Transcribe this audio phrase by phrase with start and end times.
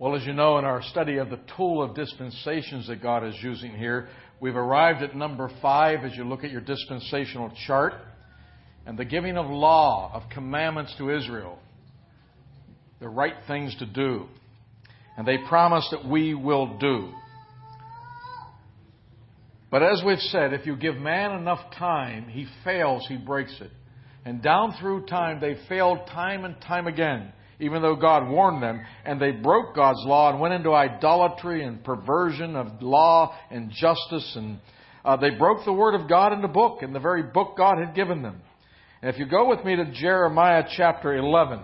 [0.00, 3.34] Well, as you know, in our study of the tool of dispensations that God is
[3.42, 4.06] using here,
[4.38, 7.94] we've arrived at number five as you look at your dispensational chart
[8.86, 11.58] and the giving of law, of commandments to Israel,
[13.00, 14.26] the right things to do.
[15.16, 17.12] And they promise that we will do.
[19.68, 23.72] But as we've said, if you give man enough time, he fails, he breaks it.
[24.24, 28.80] And down through time, they failed time and time again even though God warned them,
[29.04, 34.32] and they broke God's law and went into idolatry and perversion of law and justice,
[34.36, 34.60] and
[35.04, 37.78] uh, they broke the word of God in the book, in the very book God
[37.78, 38.40] had given them.
[39.02, 41.60] And if you go with me to Jeremiah chapter 11,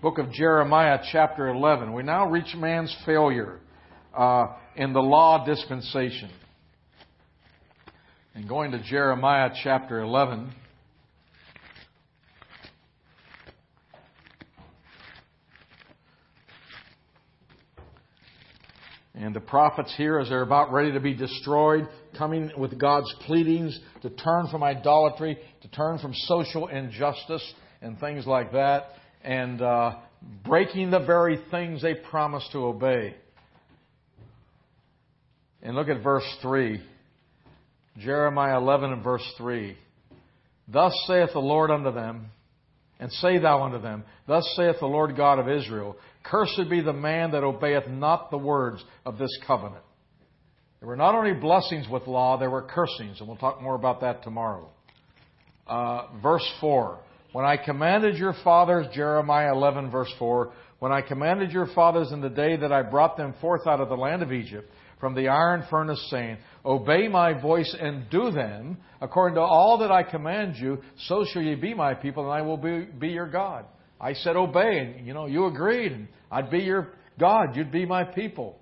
[0.00, 3.60] book of Jeremiah chapter 11, we now reach man's failure
[4.16, 6.30] uh, in the law dispensation.
[8.34, 10.52] And going to Jeremiah chapter 11,
[19.22, 23.78] And the prophets here, as they're about ready to be destroyed, coming with God's pleadings
[24.02, 28.88] to turn from idolatry, to turn from social injustice and things like that,
[29.22, 29.94] and uh,
[30.44, 33.14] breaking the very things they promised to obey.
[35.62, 36.82] And look at verse 3.
[37.98, 39.76] Jeremiah 11 and verse 3.
[40.66, 42.26] Thus saith the Lord unto them,
[42.98, 46.92] and say thou unto them, Thus saith the Lord God of Israel, Cursed be the
[46.92, 49.82] man that obeyeth not the words of this covenant.
[50.80, 54.00] There were not only blessings with law, there were cursings, and we'll talk more about
[54.00, 54.68] that tomorrow.
[55.66, 56.98] Uh, verse 4.
[57.32, 62.20] When I commanded your fathers, Jeremiah 11, verse 4, when I commanded your fathers in
[62.20, 65.28] the day that I brought them forth out of the land of Egypt, from the
[65.28, 70.56] iron furnace, saying, Obey my voice and do them, according to all that I command
[70.56, 73.64] you, so shall ye be my people, and I will be, be your God.
[74.02, 76.88] I said obey, and you know you agreed, and I'd be your
[77.18, 78.58] God, you'd be my people.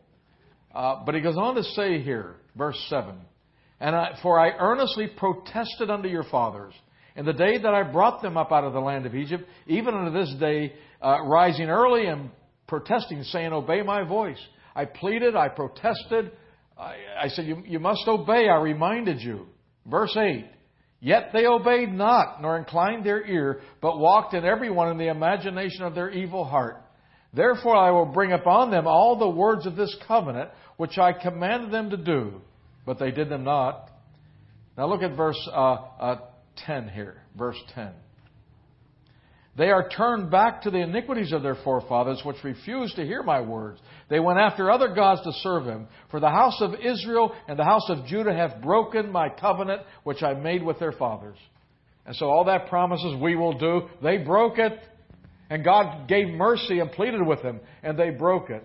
[0.72, 3.16] Uh, but he goes on to say here, verse seven,
[3.80, 6.74] and I, for I earnestly protested unto your fathers
[7.17, 9.95] in the day that I brought them up out of the land of Egypt, even
[9.95, 12.30] unto this day, uh, rising early and
[12.67, 14.39] protesting, saying, Obey my voice.
[14.74, 16.33] I pleaded, I protested.
[16.78, 18.48] I, I said, you, you must obey.
[18.48, 19.46] I reminded you.
[19.86, 20.46] Verse 8.
[21.00, 25.08] Yet they obeyed not, nor inclined their ear, but walked in every one in the
[25.08, 26.83] imagination of their evil heart.
[27.33, 31.70] Therefore I will bring upon them all the words of this covenant, which I commanded
[31.70, 32.42] them to do,
[32.84, 33.90] but they did them not.
[34.77, 36.20] Now look at verse uh, uh,
[36.66, 37.22] 10 here.
[37.36, 37.92] Verse 10.
[39.56, 43.40] They are turned back to the iniquities of their forefathers, which refused to hear my
[43.40, 43.80] words.
[44.08, 45.88] They went after other gods to serve him.
[46.11, 50.22] For the house of Israel and the house of Judah have broken my covenant, which
[50.22, 51.36] I made with their fathers.
[52.06, 54.78] And so all that promises we will do, they broke it.
[55.50, 58.64] And God gave mercy and pleaded with them, and they broke it.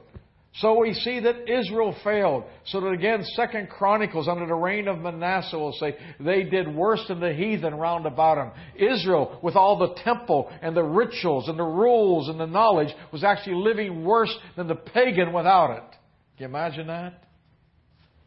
[0.60, 2.46] So we see that Israel failed.
[2.68, 7.04] So that again, Second Chronicles under the reign of Manasseh will say they did worse
[7.10, 8.52] than the heathen round about them.
[8.76, 13.24] Israel, with all the temple and the rituals and the rules and the knowledge, was
[13.24, 15.98] actually living worse than the pagan without it.
[16.38, 17.24] Can you imagine that?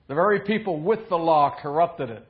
[0.08, 2.26] The very people with the law corrupted it.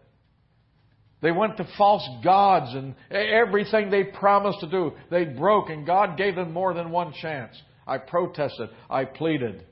[1.21, 6.17] They went to false gods and everything they promised to do, they broke, and God
[6.17, 7.61] gave them more than one chance.
[7.85, 8.69] I protested.
[8.89, 9.65] I pleaded.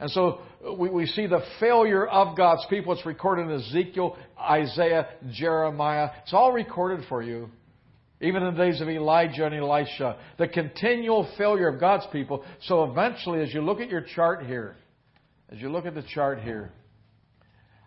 [0.00, 0.40] And so
[0.78, 2.92] we, we see the failure of God's people.
[2.92, 6.10] It's recorded in Ezekiel, Isaiah, Jeremiah.
[6.22, 7.48] It's all recorded for you.
[8.20, 10.16] Even in the days of Elijah and Elisha.
[10.38, 12.44] The continual failure of God's people.
[12.62, 14.76] So eventually, as you look at your chart here,
[15.50, 16.72] as you look at the chart here,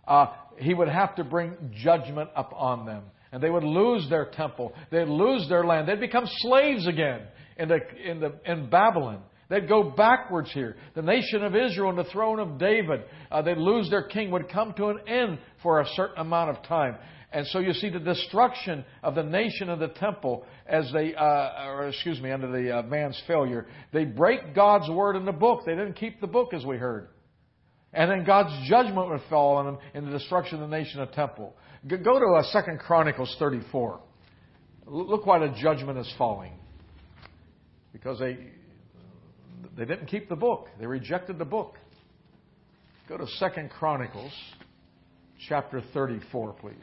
[0.08, 0.28] uh,
[0.58, 3.04] he would have to bring judgment upon them.
[3.32, 4.74] And they would lose their temple.
[4.92, 5.88] They'd lose their land.
[5.88, 7.22] They'd become slaves again
[7.58, 9.22] in, the, in, the, in Babylon.
[9.52, 10.78] They'd go backwards here.
[10.96, 14.48] The nation of Israel and the throne of David, uh, they'd lose their king, would
[14.48, 16.96] come to an end for a certain amount of time.
[17.34, 21.66] And so you see the destruction of the nation of the temple as they, uh,
[21.68, 23.68] or excuse me, under the uh, man's failure.
[23.92, 25.64] They break God's word in the book.
[25.66, 27.10] They didn't keep the book as we heard.
[27.92, 31.12] And then God's judgment would fall on them in the destruction of the nation of
[31.12, 31.58] temple.
[31.90, 34.00] Go to uh, 2 Chronicles 34.
[34.86, 36.54] Look why the judgment is falling.
[37.92, 38.38] Because they,
[39.78, 40.68] they didn't keep the book.
[40.80, 41.76] They rejected the book.
[43.08, 44.32] Go to Second Chronicles
[45.48, 46.76] chapter 34, please.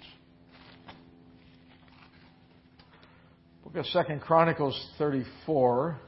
[3.64, 6.00] Book of Second Chronicles 34.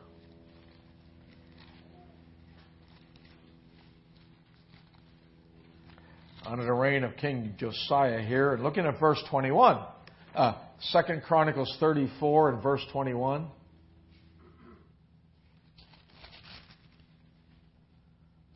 [6.47, 9.79] Under the reign of King Josiah here, and looking at verse 21.
[10.35, 13.47] Uh, Second Chronicles 34 and verse 21.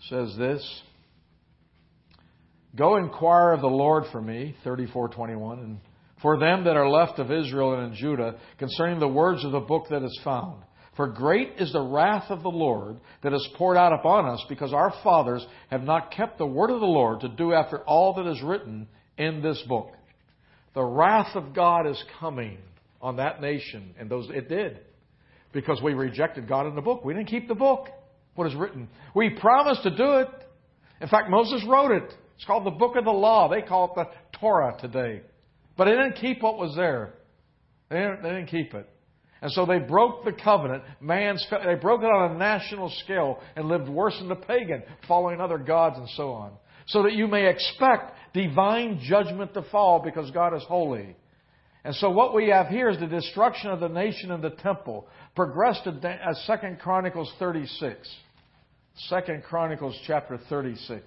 [0.08, 0.82] Says this
[2.76, 5.78] Go inquire of the Lord for me, 34:21, and
[6.20, 9.60] for them that are left of Israel and in Judah, concerning the words of the
[9.60, 10.62] book that is found.
[10.96, 14.72] For great is the wrath of the Lord that is poured out upon us, because
[14.72, 18.26] our fathers have not kept the word of the Lord to do after all that
[18.26, 19.92] is written in this book.
[20.74, 22.58] The wrath of God is coming
[23.02, 24.78] on that nation, and those it did,
[25.52, 27.04] because we rejected God in the book.
[27.04, 27.88] We didn't keep the book,
[28.34, 28.88] what is written.
[29.14, 30.28] We promised to do it.
[31.00, 32.12] In fact, Moses wrote it.
[32.36, 33.48] It's called the Book of the Law.
[33.48, 35.22] They call it the Torah today.
[35.76, 37.14] But they didn't keep what was there.
[37.90, 38.88] They didn't, they didn't keep it.
[39.40, 40.84] And so they broke the covenant.
[41.00, 45.40] Man's, they broke it on a national scale and lived worse than the pagan, following
[45.40, 46.52] other gods and so on.
[46.86, 51.14] So that you may expect divine judgment to fall because God is holy.
[51.84, 55.06] And so what we have here is the destruction of the nation and the temple.
[55.36, 58.08] Progressed to 2 uh, Chronicles 36.
[59.08, 59.16] 2
[59.48, 61.02] Chronicles chapter 36.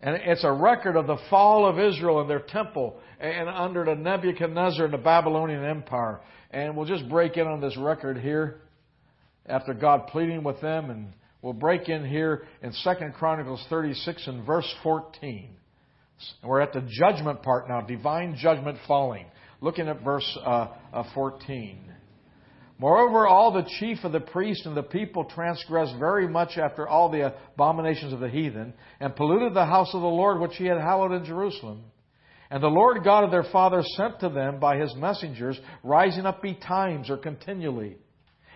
[0.00, 3.94] And it's a record of the fall of Israel and their temple and under the
[3.94, 6.20] Nebuchadnezzar and the Babylonian Empire.
[6.50, 8.60] And we'll just break in on this record here
[9.46, 10.90] after God pleading with them.
[10.90, 15.50] And we'll break in here in 2 Chronicles 36 and verse 14.
[16.44, 19.26] We're at the judgment part now, divine judgment falling.
[19.60, 21.91] Looking at verse uh, uh, 14.
[22.82, 27.08] Moreover, all the chief of the priests and the people transgressed very much after all
[27.08, 30.78] the abominations of the heathen, and polluted the house of the Lord which he had
[30.78, 31.84] hallowed in Jerusalem.
[32.50, 36.42] And the Lord God of their fathers sent to them by his messengers, rising up
[36.42, 37.98] betimes or continually,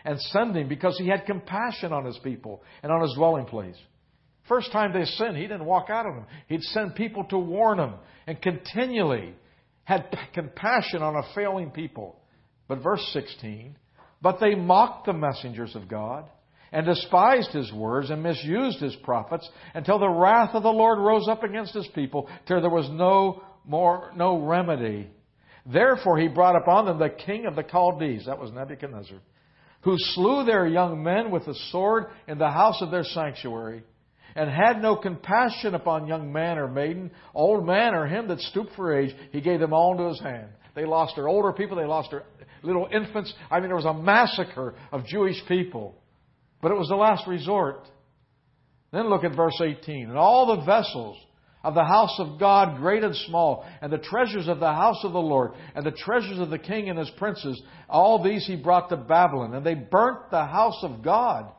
[0.05, 3.79] and sending because he had compassion on his people and on his dwelling place.
[4.49, 6.27] First time they sinned, he didn't walk out on them.
[6.49, 7.95] He'd send people to warn them,
[8.27, 9.37] and continually
[9.85, 12.19] had compassion on a failing people.
[12.67, 13.77] But verse 16,
[14.27, 16.25] but they mocked the messengers of God
[16.73, 21.29] and despised his words and misused his prophets until the wrath of the Lord rose
[21.29, 25.09] up against his people till there was no more, no remedy.
[25.65, 29.19] Therefore he brought upon them the king of the Chaldees, that was Nebuchadnezzar,
[29.83, 33.85] who slew their young men with the sword in the house of their sanctuary,
[34.35, 38.75] and had no compassion upon young man or maiden, old man or him that stooped
[38.75, 40.49] for age, he gave them all into his hand.
[40.77, 42.23] They lost their older people, they lost their
[42.63, 43.33] little infants.
[43.51, 45.97] I mean, there was a massacre of Jewish people.
[46.61, 47.89] But it was the last resort.
[48.93, 50.11] Then look at verse 18.
[50.11, 51.17] And all the vessels
[51.65, 55.13] of the house of God, great and small, and the treasures of the house of
[55.13, 58.91] the Lord, and the treasures of the king and his princes, all these he brought
[58.91, 59.55] to Babylon.
[59.55, 61.51] And they burnt the house of God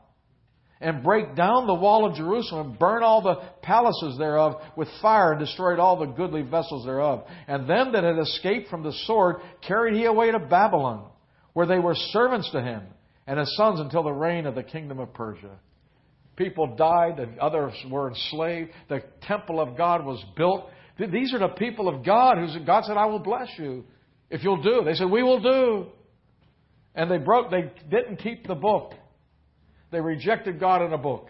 [0.79, 5.39] and break down the wall of Jerusalem, burn all the palaces thereof with fire, and
[5.39, 7.25] destroyed all the goodly vessels thereof.
[7.47, 9.37] And them that had escaped from the sword
[9.67, 11.09] carried he away to Babylon,
[11.53, 12.83] where they were servants to him
[13.25, 15.59] and his sons until the reign of the kingdom of Persia.
[16.35, 18.71] People died, and others were enslaved.
[18.89, 20.69] The temple of God was built.
[20.99, 23.83] These are the people of God who God said, I will bless you
[24.29, 24.83] if you'll do.
[24.85, 25.87] They said, We will do.
[26.95, 28.93] And they broke, they didn't keep the book.
[29.91, 31.29] They rejected God in a book.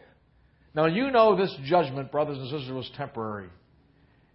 [0.74, 3.50] Now, you know this judgment, brothers and sisters, was temporary.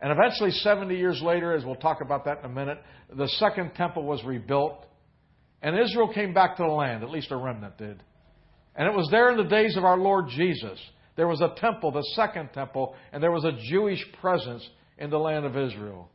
[0.00, 2.78] And eventually, 70 years later, as we'll talk about that in a minute,
[3.16, 4.84] the second temple was rebuilt.
[5.62, 8.02] And Israel came back to the land, at least a remnant did.
[8.74, 10.78] And it was there in the days of our Lord Jesus.
[11.14, 14.66] There was a temple, the second temple, and there was a Jewish presence
[14.98, 16.10] in the land of Israel.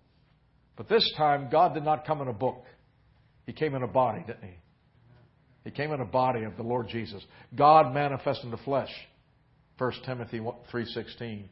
[0.76, 2.64] But this time, God did not come in a book.
[3.46, 4.58] He came in a body, didn't he?
[5.64, 7.24] He came in a body of the Lord Jesus.
[7.56, 8.92] God manifest in the flesh.
[9.78, 11.44] 1 Timothy 3.16.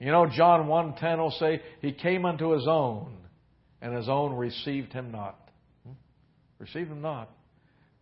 [0.00, 3.16] You know, John 1.10 will say, He came unto His own,
[3.82, 5.38] and His own received Him not.
[5.84, 5.92] Hmm?
[6.58, 7.30] Received Him not.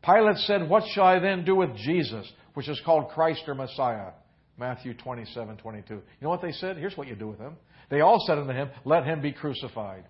[0.04, 4.10] Pilate said, What shall I then do with Jesus, which is called Christ or Messiah?
[4.58, 5.90] Matthew 27.22.
[5.90, 6.76] You know what they said?
[6.76, 7.56] Here's what you do with Him.
[7.90, 10.04] They all said unto Him, Let Him be crucified.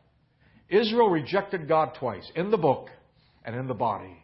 [0.69, 2.89] Israel rejected God twice, in the book
[3.45, 4.23] and in the body.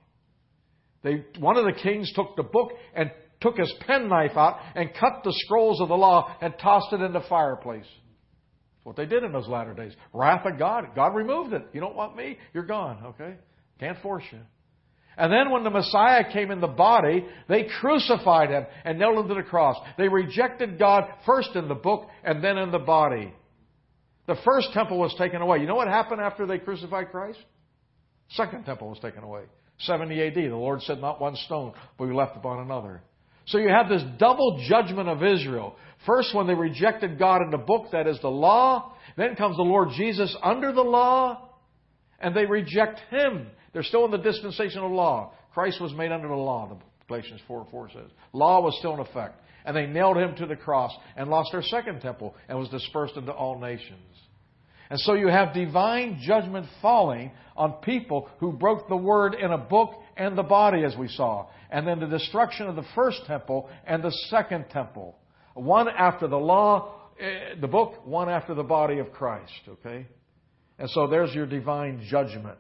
[1.03, 5.23] They, one of the kings took the book and took his penknife out and cut
[5.25, 7.85] the scrolls of the law and tossed it in the fireplace.
[7.85, 9.93] That's what they did in those latter days.
[10.13, 10.87] Wrath of God.
[10.95, 11.63] God removed it.
[11.73, 12.39] You don't want me?
[12.55, 13.35] You're gone, okay?
[13.81, 14.39] Can't force you.
[15.17, 19.29] And then when the Messiah came in the body, they crucified him and nailed him
[19.29, 19.77] to the cross.
[19.99, 23.33] They rejected God first in the book and then in the body.
[24.27, 25.59] The first temple was taken away.
[25.59, 27.41] You know what happened after they crucified Christ?
[28.31, 29.43] Second temple was taken away.
[29.81, 30.35] 70 AD.
[30.35, 33.03] The Lord said, Not one stone will be left upon another.
[33.47, 35.77] So you have this double judgment of Israel.
[36.07, 38.95] First, when they rejected God in the book, that is the law.
[39.17, 41.51] Then comes the Lord Jesus under the law,
[42.21, 43.49] and they reject Him.
[43.73, 45.33] They're still in the dispensation of law.
[45.53, 46.77] Christ was made under the law, the
[47.09, 48.11] Galatians 4 4 says.
[48.33, 49.39] Law was still in effect.
[49.65, 53.17] And they nailed him to the cross and lost their second temple and was dispersed
[53.17, 54.01] into all nations.
[54.93, 59.57] And so you have divine judgment falling on people who broke the word in a
[59.57, 61.47] book and the body, as we saw.
[61.71, 65.17] And then the destruction of the first temple and the second temple.
[65.55, 70.07] One after the law, eh, the book, one after the body of Christ, okay?
[70.79, 72.59] And so there's your divine judgment.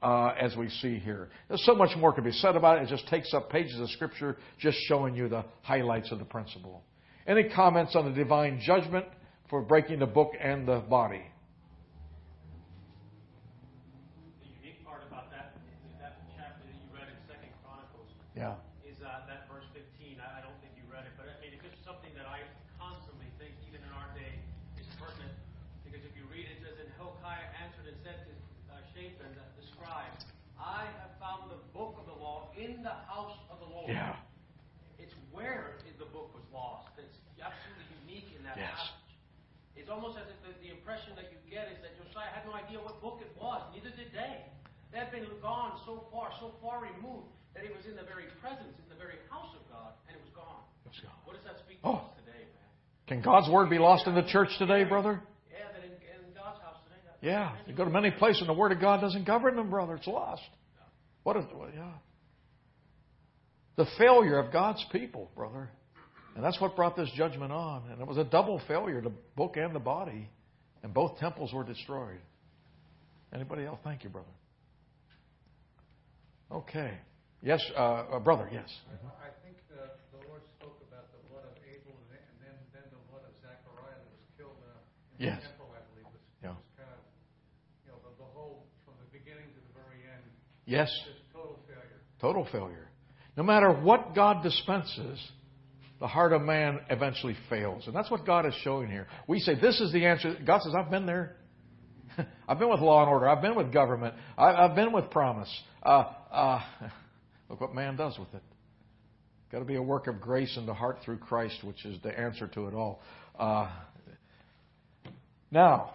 [0.00, 1.30] Uh, as we see here.
[1.48, 2.82] There's so much more can be said about it.
[2.82, 6.84] It just takes up pages of Scripture just showing you the highlights of the principle.
[7.26, 9.06] Any comments on the divine judgment
[9.54, 11.22] for breaking the book and the body?
[14.42, 15.54] The unique part about that,
[16.02, 18.58] that chapter that you read in Second Chronicles Yeah.
[18.82, 20.18] is uh, that verse 15.
[20.18, 22.42] I, I don't think you read it, but I mean, it's just something that I
[22.82, 24.34] constantly think, even in our day,
[24.74, 25.30] is pertinent.
[25.86, 28.34] Because if you read it, it says, And Hilkiah answered and said to
[28.74, 30.10] uh, Shaphan, the, scribe,
[30.58, 33.94] I have found the book of the law in the house of the Lord.
[33.94, 34.18] Yeah.
[34.98, 36.90] It's where the book was lost.
[36.98, 39.03] It's absolutely unique in that Yes.
[39.74, 42.54] It's almost as if the, the impression that you get is that Josiah had no
[42.54, 43.60] idea what book it was.
[43.74, 44.42] Neither did they.
[44.94, 47.26] They had been gone so far, so far removed,
[47.58, 50.22] that it was in the very presence, in the very house of God, and it
[50.22, 50.62] was gone.
[50.86, 51.10] Let's go.
[51.26, 52.06] What does that speak to Oh.
[52.06, 52.70] us today, man?
[53.10, 55.18] Can God's word be lost in the church today, brother?
[55.50, 57.02] Yeah, that in, in God's house today.
[57.20, 57.52] Yeah.
[57.66, 59.96] You go to many places and the word of God doesn't govern them, brother.
[59.96, 60.42] It's lost.
[61.24, 61.90] What is, well, yeah.
[63.76, 65.70] The failure of God's people, brother.
[66.34, 67.84] And that's what brought this judgment on.
[67.90, 70.28] And it was a double failure, the book and the body.
[70.82, 72.20] And both temples were destroyed.
[73.32, 73.78] Anybody else?
[73.84, 74.28] Thank you, brother.
[76.50, 76.98] Okay.
[77.42, 78.68] Yes, uh, uh, brother, yes.
[79.20, 82.56] I think the, the Lord spoke about the blood of Abel and then, and then,
[82.72, 84.78] then the blood of Zechariah that was killed in, a,
[85.18, 85.42] in Yes.
[85.44, 86.08] the temple, I believe.
[86.08, 86.56] Was, Yeah.
[86.56, 87.00] was kind of,
[87.84, 90.24] you know, the, the whole, from the beginning to the very end,
[90.64, 90.88] Yes.
[91.36, 92.00] total failure.
[92.20, 92.88] Total failure.
[93.36, 95.20] No matter what God dispenses,
[96.04, 97.86] the heart of man eventually fails.
[97.86, 99.06] And that's what God is showing here.
[99.26, 100.36] We say, This is the answer.
[100.46, 101.36] God says, I've been there.
[102.46, 103.26] I've been with law and order.
[103.26, 104.14] I've been with government.
[104.36, 105.48] I- I've been with promise.
[105.82, 106.60] Uh, uh,
[107.48, 108.42] look what man does with it.
[109.50, 112.10] Got to be a work of grace in the heart through Christ, which is the
[112.10, 113.00] answer to it all.
[113.38, 113.70] Uh,
[115.50, 115.94] now,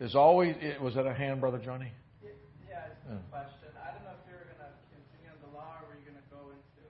[0.00, 0.56] there's always.
[0.82, 1.92] Was that a hand, Brother Johnny?
[2.68, 3.68] Yeah, it's a question.
[3.78, 6.18] I don't know if you're going to continue on the law or were you going
[6.18, 6.82] to go into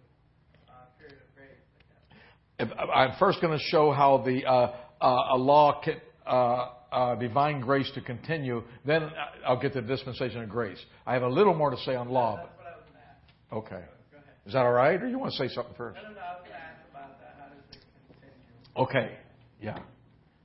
[0.71, 2.05] uh, period of grace, I guess.
[2.17, 2.52] If-
[2.95, 7.61] I'm first going to show how the uh, uh, a law can, uh, uh, divine
[7.61, 8.63] grace to continue.
[8.85, 9.11] Then
[9.47, 10.79] I'll get to the dispensation of grace.
[11.07, 12.37] I have a little more to say on law.
[12.37, 13.17] That's what I was ask.
[13.51, 14.31] But, okay, Go ahead.
[14.47, 15.99] is that all right, or you want to say something first?
[16.03, 17.37] No, no, no, I was going to ask about that.
[17.39, 17.81] How does it
[18.13, 19.09] continue?
[19.09, 19.19] Okay,
[19.61, 19.79] yeah,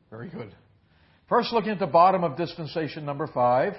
[0.10, 0.56] very good.
[1.30, 3.74] First, looking at the bottom of dispensation number five,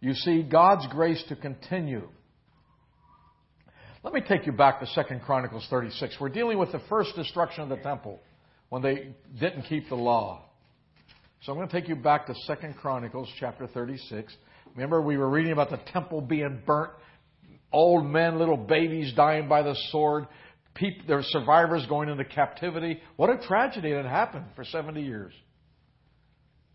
[0.00, 2.08] you see God's grace to continue.
[4.06, 6.18] Let me take you back to Second Chronicles 36.
[6.20, 8.20] We're dealing with the first destruction of the temple
[8.68, 9.08] when they
[9.40, 10.44] didn't keep the law.
[11.42, 14.32] So I'm going to take you back to Second Chronicles chapter 36.
[14.76, 16.92] Remember, we were reading about the temple being burnt,
[17.72, 20.28] old men, little babies dying by the sword,
[20.74, 23.00] people, were survivors going into captivity.
[23.16, 25.32] What a tragedy that happened for 70 years.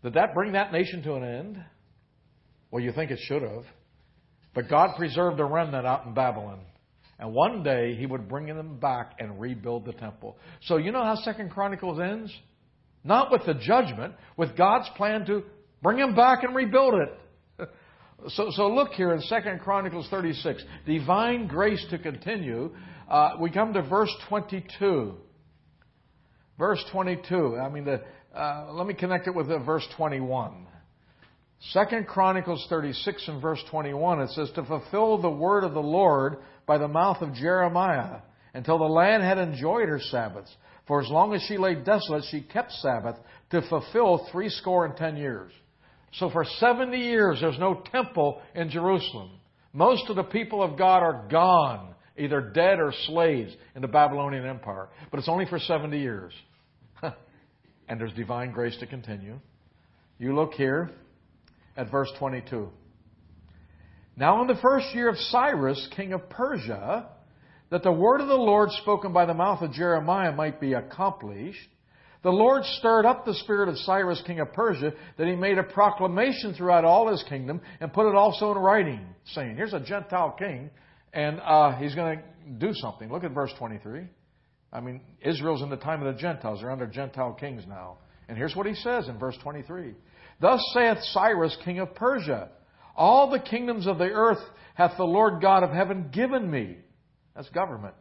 [0.02, 1.64] Did that bring that nation to an end?
[2.70, 3.64] Well, you think it should have.
[4.54, 6.60] But God preserved a remnant out in Babylon.
[7.22, 10.36] And one day he would bring them back and rebuild the temple.
[10.62, 12.36] So you know how Second Chronicles ends?
[13.04, 15.44] Not with the judgment, with God's plan to
[15.84, 17.68] bring them back and rebuild it.
[18.28, 22.70] So, so look here in Second Chronicles 36, divine grace to continue.
[23.10, 25.14] Uh, we come to verse 22.
[26.56, 27.56] Verse 22.
[27.56, 28.00] I mean, the,
[28.32, 30.68] uh, let me connect it with verse 21.
[31.70, 36.36] Second Chronicles 36 and verse 21, it says, To fulfill the word of the Lord
[36.66, 38.20] by the mouth of Jeremiah,
[38.54, 40.54] until the land had enjoyed her Sabbaths.
[40.86, 43.16] For as long as she lay desolate, she kept Sabbath
[43.50, 45.52] to fulfill threescore and ten years.
[46.14, 49.30] So for 70 years, there's no temple in Jerusalem.
[49.72, 54.44] Most of the people of God are gone, either dead or slaves in the Babylonian
[54.44, 54.88] Empire.
[55.10, 56.32] But it's only for 70 years.
[57.88, 59.38] and there's divine grace to continue.
[60.18, 60.90] You look here
[61.76, 62.68] at verse 22.
[64.16, 67.08] Now, in the first year of Cyrus, king of Persia,
[67.70, 71.68] that the word of the Lord spoken by the mouth of Jeremiah might be accomplished,
[72.22, 75.62] the Lord stirred up the spirit of Cyrus, king of Persia, that he made a
[75.62, 79.00] proclamation throughout all his kingdom and put it also in writing,
[79.32, 80.70] saying, Here's a Gentile king,
[81.12, 83.10] and uh, he's going to do something.
[83.10, 84.02] Look at verse 23.
[84.72, 86.60] I mean, Israel's in the time of the Gentiles.
[86.60, 87.98] They're under Gentile kings now.
[88.28, 89.94] And here's what he says in verse 23
[90.40, 92.50] Thus saith Cyrus, king of Persia,
[92.96, 94.42] All the kingdoms of the earth
[94.74, 96.76] hath the Lord God of heaven given me.
[97.34, 97.94] That's government.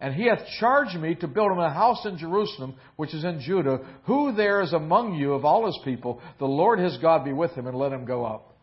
[0.00, 3.40] And he hath charged me to build him a house in Jerusalem, which is in
[3.40, 3.80] Judah.
[4.04, 6.22] Who there is among you of all his people?
[6.38, 8.56] The Lord his God be with him and let him go up.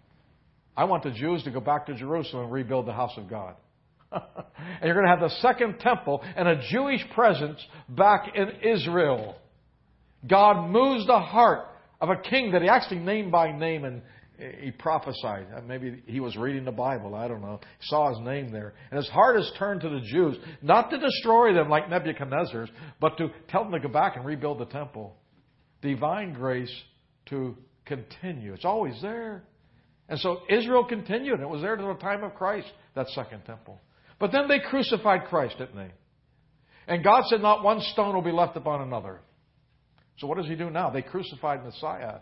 [0.76, 3.56] I want the Jews to go back to Jerusalem and rebuild the house of God.
[4.12, 4.24] and
[4.84, 9.36] you're going to have the second temple and a Jewish presence back in Israel.
[10.28, 11.68] God moves the heart
[12.02, 14.02] of a king that he actually named by name and
[14.38, 15.48] he prophesied.
[15.56, 17.16] Uh, maybe he was reading the Bible.
[17.16, 17.60] I don't know.
[17.80, 18.74] He saw his name there.
[18.92, 23.18] And his heart is turned to the Jews, not to destroy them like Nebuchadnezzar's, but
[23.18, 25.16] to tell them to go back and rebuild the temple.
[25.82, 26.74] Divine grace
[27.28, 28.54] to continue.
[28.54, 29.44] It's always there.
[30.10, 31.40] And so Israel continued.
[31.40, 33.82] It was there to the time of Christ, that second temple.
[34.20, 35.92] But then they crucified Christ, didn't they?
[36.88, 39.20] And God said, Not one stone will be left upon another.
[40.20, 40.90] So what does he do now?
[40.90, 42.20] They crucified Messiah.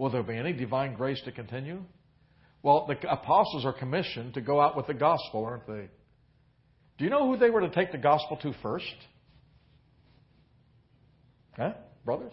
[0.00, 1.82] Will there be any divine grace to continue?
[2.62, 5.90] Well, the apostles are commissioned to go out with the gospel, aren't they?
[6.96, 8.86] Do you know who they were to take the gospel to first?
[11.54, 11.74] Huh?
[12.06, 12.32] Brothers?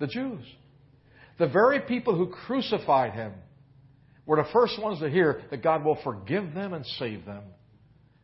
[0.00, 0.44] The Jews.
[1.38, 3.34] The very people who crucified him
[4.26, 7.44] were the first ones to hear that God will forgive them and save them.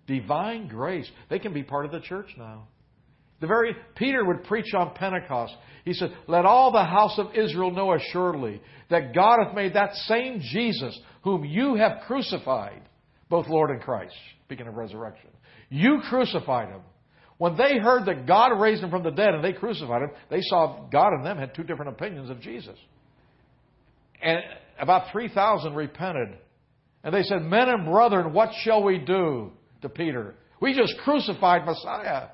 [0.08, 1.08] Divine grace.
[1.28, 2.66] They can be part of the church now.
[3.40, 5.54] The very Peter would preach on Pentecost.
[5.84, 9.94] He said, Let all the house of Israel know assuredly that God hath made that
[9.94, 12.82] same Jesus whom you have crucified,
[13.28, 14.14] both Lord and Christ.
[14.44, 15.30] Speaking of resurrection.
[15.70, 16.80] You crucified him.
[17.38, 20.42] When they heard that God raised him from the dead and they crucified him, they
[20.42, 22.76] saw God and them had two different opinions of Jesus.
[24.20, 24.40] And
[24.78, 26.36] about 3,000 repented.
[27.02, 30.34] And they said, Men and brethren, what shall we do to Peter?
[30.60, 32.28] We just crucified Messiah.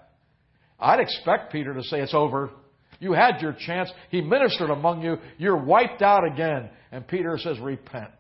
[0.78, 2.50] I'd expect Peter to say, It's over.
[2.99, 3.90] You had your chance.
[4.11, 5.18] He ministered among you.
[5.38, 6.71] You're wiped out again.
[6.92, 8.11] And Peter says, Repent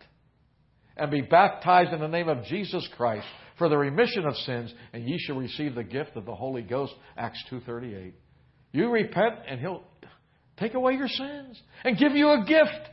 [0.96, 3.26] and be baptized in the name of Jesus Christ
[3.58, 6.94] for the remission of sins, and ye shall receive the gift of the Holy Ghost.
[7.16, 8.12] Acts 2.38.
[8.72, 9.82] You repent, and He'll
[10.58, 12.90] take away your sins and give you a gift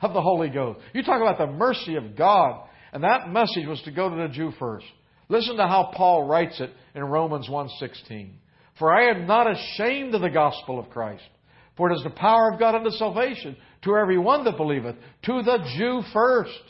[0.00, 0.80] of the Holy Ghost.
[0.92, 4.28] You talk about the mercy of God, and that message was to go to the
[4.28, 4.86] Jew first.
[5.28, 8.30] Listen to how Paul writes it in Romans 1.16.
[8.78, 11.22] For I am not ashamed of the gospel of Christ.
[11.76, 15.42] For it is the power of God unto salvation to every one that believeth, to
[15.42, 16.62] the Jew first,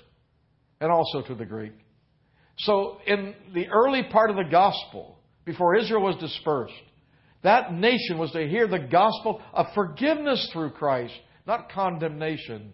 [0.80, 1.72] and also to the Greek.
[2.58, 6.72] So, in the early part of the gospel, before Israel was dispersed,
[7.42, 11.14] that nation was to hear the gospel of forgiveness through Christ,
[11.46, 12.72] not condemnation.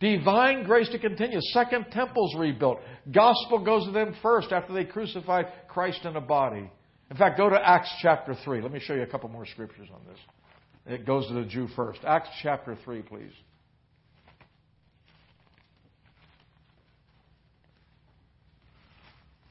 [0.00, 1.38] Divine grace to continue.
[1.52, 2.78] Second temple's rebuilt.
[3.12, 6.70] Gospel goes to them first after they crucified Christ in a body.
[7.12, 8.62] In fact, go to Acts chapter 3.
[8.62, 10.18] Let me show you a couple more scriptures on this.
[10.86, 12.00] It goes to the Jew first.
[12.06, 13.32] Acts chapter 3, please.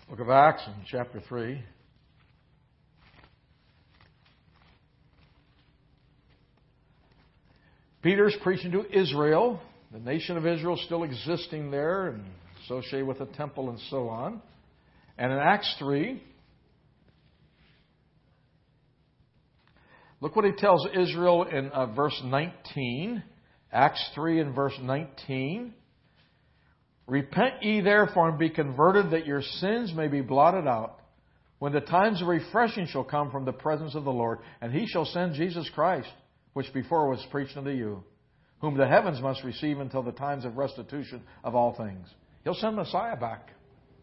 [0.10, 1.62] Book of Acts in chapter 3.
[8.02, 12.24] Peter's preaching to Israel, the nation of Israel still existing there and
[12.64, 14.42] associated with the temple and so on.
[15.20, 16.24] And in Acts 3,
[20.22, 23.24] Look what he tells Israel in uh, verse 19.
[23.74, 25.74] Acts 3 and verse 19.
[27.08, 31.00] Repent ye therefore and be converted that your sins may be blotted out
[31.60, 34.88] when the times of refreshing shall come from the presence of the Lord, and he
[34.88, 36.10] shall send Jesus Christ,
[36.54, 38.04] which before was preached unto you,
[38.62, 42.08] whom the heavens must receive until the times of restitution of all things.
[42.44, 43.50] He'll send Messiah back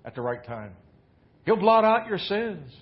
[0.05, 0.73] at the right time.
[1.47, 2.73] He'll blot out your sins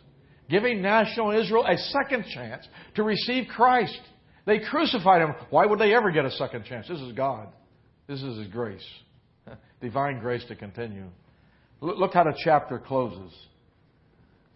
[0.49, 4.01] giving national Israel a second chance to receive Christ.
[4.47, 5.35] They crucified him.
[5.51, 6.89] Why would they ever get a second chance?
[6.89, 7.49] This is God.
[8.07, 8.87] This is His grace.
[9.81, 11.07] Divine grace to continue.
[11.81, 13.35] Look how the chapter closes.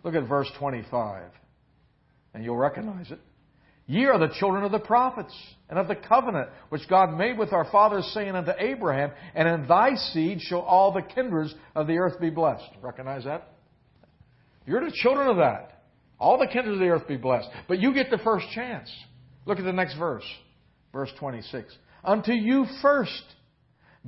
[0.04, 1.24] Look at verse 25.
[2.32, 3.18] And you'll recognize it.
[3.86, 5.34] Ye are the children of the prophets
[5.68, 9.66] and of the covenant which God made with our fathers, saying unto Abraham, And in
[9.66, 12.70] thy seed shall all the kindreds of the earth be blessed.
[12.80, 13.48] Recognize that?
[14.64, 15.79] You're the children of that.
[16.20, 17.48] All the kindreds of the earth be blessed.
[17.66, 18.92] But you get the first chance.
[19.46, 20.24] Look at the next verse.
[20.92, 21.74] Verse 26.
[22.04, 23.24] Unto you first,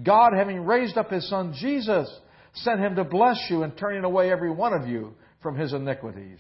[0.03, 2.09] God having raised up his son Jesus,
[2.55, 6.39] sent him to bless you and turning away every one of you from his iniquities.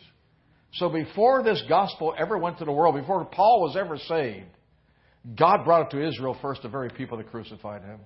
[0.74, 4.48] So before this gospel ever went to the world, before Paul was ever saved,
[5.36, 8.00] God brought it to Israel first, the very people that crucified him.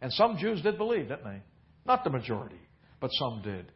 [0.00, 1.42] And some Jews did believe, didn't they?
[1.86, 2.60] Not the majority,
[3.00, 3.70] but some did.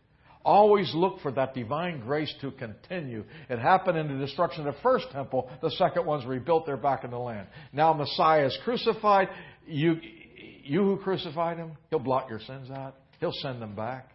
[0.45, 3.25] Always look for that divine grace to continue.
[3.51, 5.51] It happened in the destruction of the first temple.
[5.61, 6.65] The second one's rebuilt.
[6.67, 7.49] They're back in the land.
[7.73, 9.29] Now Messiah is crucified.
[9.67, 10.01] You,
[10.65, 12.95] you who crucified him, he'll blot your sins out.
[13.21, 14.11] He'll send them back.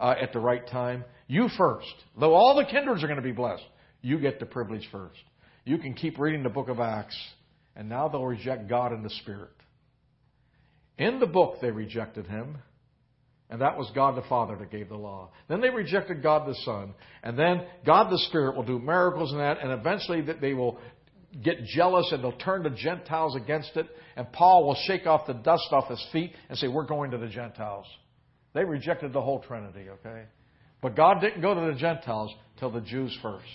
[0.00, 1.04] uh, at the right time.
[1.28, 1.94] You first.
[2.18, 3.62] Though all the kindreds are going to be blessed,
[4.02, 5.18] you get the privilege first.
[5.64, 7.16] You can keep reading the book of Acts,
[7.76, 9.50] and now they'll reject God in the Spirit.
[10.98, 12.58] In the book, they rejected him,
[13.50, 15.30] and that was God the Father that gave the law.
[15.48, 19.38] Then they rejected God the Son, and then God the Spirit will do miracles in
[19.38, 20.78] that, and eventually they will
[21.42, 23.86] get jealous and they'll turn the Gentiles against it,
[24.16, 27.18] and Paul will shake off the dust off his feet and say, We're going to
[27.18, 27.86] the Gentiles.
[28.52, 30.24] They rejected the whole Trinity, okay?
[30.80, 33.46] But God didn't go to the Gentiles till the Jews first.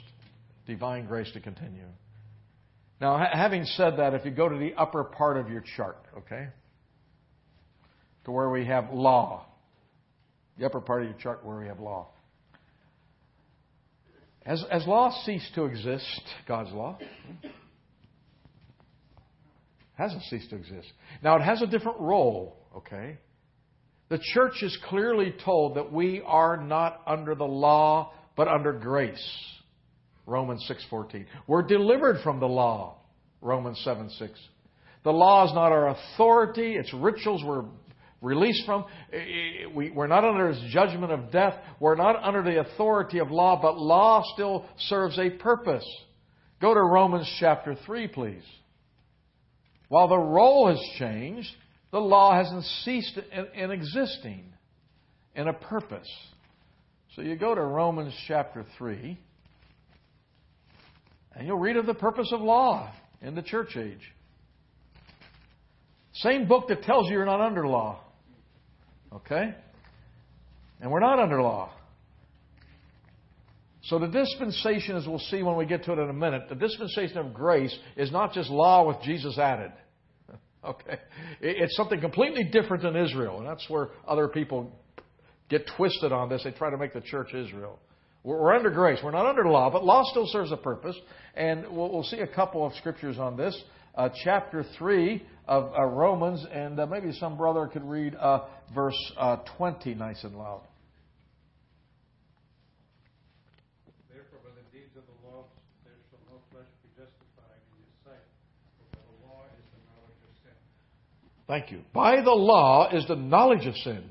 [0.67, 1.87] Divine grace to continue.
[3.01, 6.47] Now, having said that, if you go to the upper part of your chart, okay,
[8.23, 9.45] to where we have law,
[10.57, 12.07] the upper part of your chart where we have law.
[14.45, 16.99] Has, has law ceased to exist, God's law?
[19.95, 20.91] Hasn't ceased to exist.
[21.23, 23.17] Now, it has a different role, okay?
[24.09, 29.55] The church is clearly told that we are not under the law, but under grace.
[30.27, 31.25] Romans 6:14.
[31.47, 32.97] We're delivered from the law.
[33.41, 34.31] Romans 7:6.
[35.03, 37.65] The law is not our authority, it's rituals we're
[38.25, 38.85] released from.
[39.73, 41.53] We're not under his judgment of death.
[41.79, 45.85] We're not under the authority of law, but law still serves a purpose.
[46.59, 48.43] Go to Romans chapter 3, please.
[49.87, 51.51] While the role has changed,
[51.91, 54.43] the law hasn't ceased in, in existing
[55.35, 56.09] in a purpose.
[57.15, 59.17] So you go to Romans chapter 3,
[61.35, 64.11] and you'll read of the purpose of law in the church age.
[66.15, 67.99] Same book that tells you you're not under law.
[69.13, 69.53] Okay?
[70.81, 71.71] And we're not under law.
[73.83, 76.55] So the dispensation, as we'll see when we get to it in a minute, the
[76.55, 79.71] dispensation of grace is not just law with Jesus added.
[80.65, 80.97] Okay?
[81.41, 83.37] It's something completely different than Israel.
[83.37, 84.71] And that's where other people
[85.47, 86.43] get twisted on this.
[86.43, 87.77] They try to make the church Israel.
[88.25, 88.97] We're under grace.
[89.03, 90.95] We're not under law, but law still serves a purpose.
[91.35, 93.55] And we'll, we'll see a couple of scriptures on this.
[93.93, 98.97] Uh, chapter 3 of uh, Romans, and uh, maybe some brother could read uh, verse
[99.15, 100.61] uh, 20 nice and loud.
[104.11, 105.45] Therefore, by the deeds of the law,
[105.83, 108.25] there shall no flesh be justified in his sight,
[108.91, 110.57] for the law is the knowledge of sin.
[111.47, 111.81] Thank you.
[111.93, 114.09] By the law is the knowledge of sin.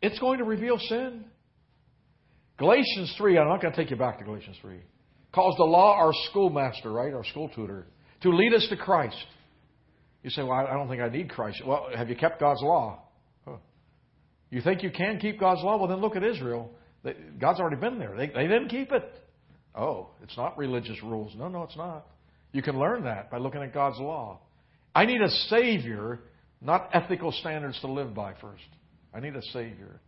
[0.00, 1.26] It's going to reveal sin.
[2.58, 4.76] Galatians 3, I'm not going to take you back to Galatians 3,
[5.32, 7.12] calls the law our schoolmaster, right?
[7.12, 7.86] Our school tutor,
[8.22, 9.16] to lead us to Christ.
[10.22, 11.62] You say, well, I don't think I need Christ.
[11.66, 13.02] Well, have you kept God's law?
[13.44, 13.56] Huh.
[14.50, 15.76] You think you can keep God's law?
[15.78, 16.70] Well, then look at Israel.
[17.40, 18.14] God's already been there.
[18.16, 19.04] They, they didn't keep it.
[19.74, 21.32] Oh, it's not religious rules.
[21.36, 22.06] No, no, it's not.
[22.52, 24.40] You can learn that by looking at God's law.
[24.94, 26.20] I need a Savior,
[26.60, 28.62] not ethical standards to live by first.
[29.14, 30.00] I need a Savior.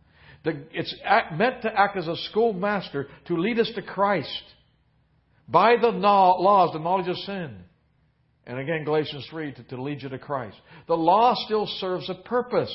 [0.45, 0.95] It's
[1.33, 4.43] meant to act as a schoolmaster to lead us to Christ.
[5.47, 7.57] By the laws, the knowledge of sin.
[8.47, 10.57] And again, Galatians 3, to, to lead you to Christ.
[10.87, 12.73] The law still serves a purpose.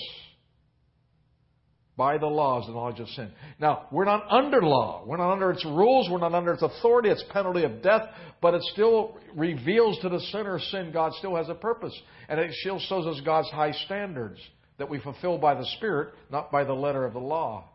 [1.96, 3.30] By the laws, the knowledge of sin.
[3.60, 5.04] Now, we're not under law.
[5.06, 6.08] We're not under its rules.
[6.10, 8.02] We're not under its authority, its penalty of death.
[8.40, 10.90] But it still reveals to the sinner sin.
[10.92, 11.96] God still has a purpose.
[12.28, 14.40] And it still shows us God's high standards
[14.80, 17.68] that we fulfill by the Spirit, not by the letter of the law.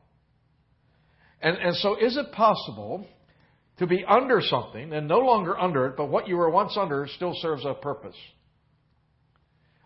[1.42, 3.06] And, and so, is it possible
[3.78, 7.08] to be under something and no longer under it, but what you were once under
[7.16, 8.16] still serves a purpose?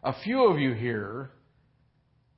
[0.01, 1.32] A few of you here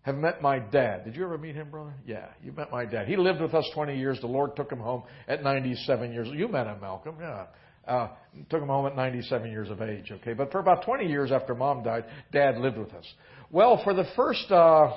[0.02, 1.06] have met my dad.
[1.06, 1.94] Did you ever meet him, brother?
[2.04, 3.08] Yeah, you met my dad.
[3.08, 4.20] He lived with us 20 years.
[4.20, 6.28] The Lord took him home at 97 years.
[6.32, 7.18] You met him, Malcolm.
[7.20, 7.46] Yeah.
[7.88, 8.08] Uh,
[8.50, 10.34] took him home at 97 years of age, okay?
[10.34, 13.06] But for about 20 years after mom died, dad lived with us.
[13.52, 14.94] Well, for the first uh,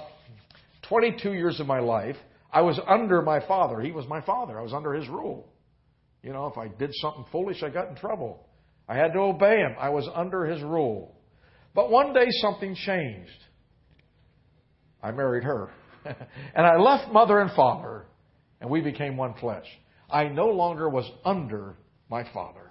[0.89, 2.15] 22 years of my life,
[2.53, 3.81] I was under my father.
[3.81, 4.59] He was my father.
[4.59, 5.49] I was under his rule.
[6.23, 8.47] You know, if I did something foolish, I got in trouble.
[8.89, 9.75] I had to obey him.
[9.79, 11.17] I was under his rule.
[11.75, 13.31] But one day something changed.
[15.03, 15.71] I married her.
[16.05, 18.07] and I left mother and father,
[18.61, 19.67] and we became one flesh.
[20.09, 21.75] I no longer was under
[22.09, 22.71] my father.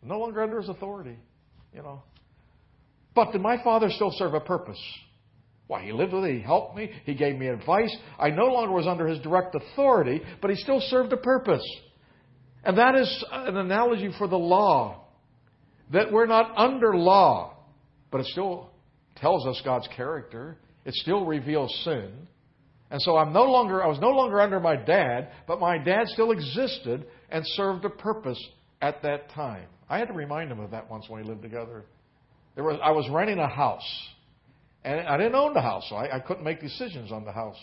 [0.00, 1.16] No longer under his authority,
[1.74, 2.02] you know.
[3.14, 4.80] But did my father still serve a purpose?
[5.66, 7.94] Why, he lived with me, he helped me, he gave me advice.
[8.18, 11.64] I no longer was under his direct authority, but he still served a purpose.
[12.64, 15.04] And that is an analogy for the law.
[15.92, 17.56] That we're not under law,
[18.10, 18.70] but it still
[19.16, 20.58] tells us God's character.
[20.84, 22.12] It still reveals sin.
[22.90, 26.08] And so I'm no longer, I was no longer under my dad, but my dad
[26.08, 28.38] still existed and served a purpose
[28.82, 29.68] at that time.
[29.88, 31.84] I had to remind him of that once when we lived together.
[32.54, 34.08] There was, I was renting a house.
[34.84, 37.56] And I didn't own the house, so I, I couldn't make decisions on the house.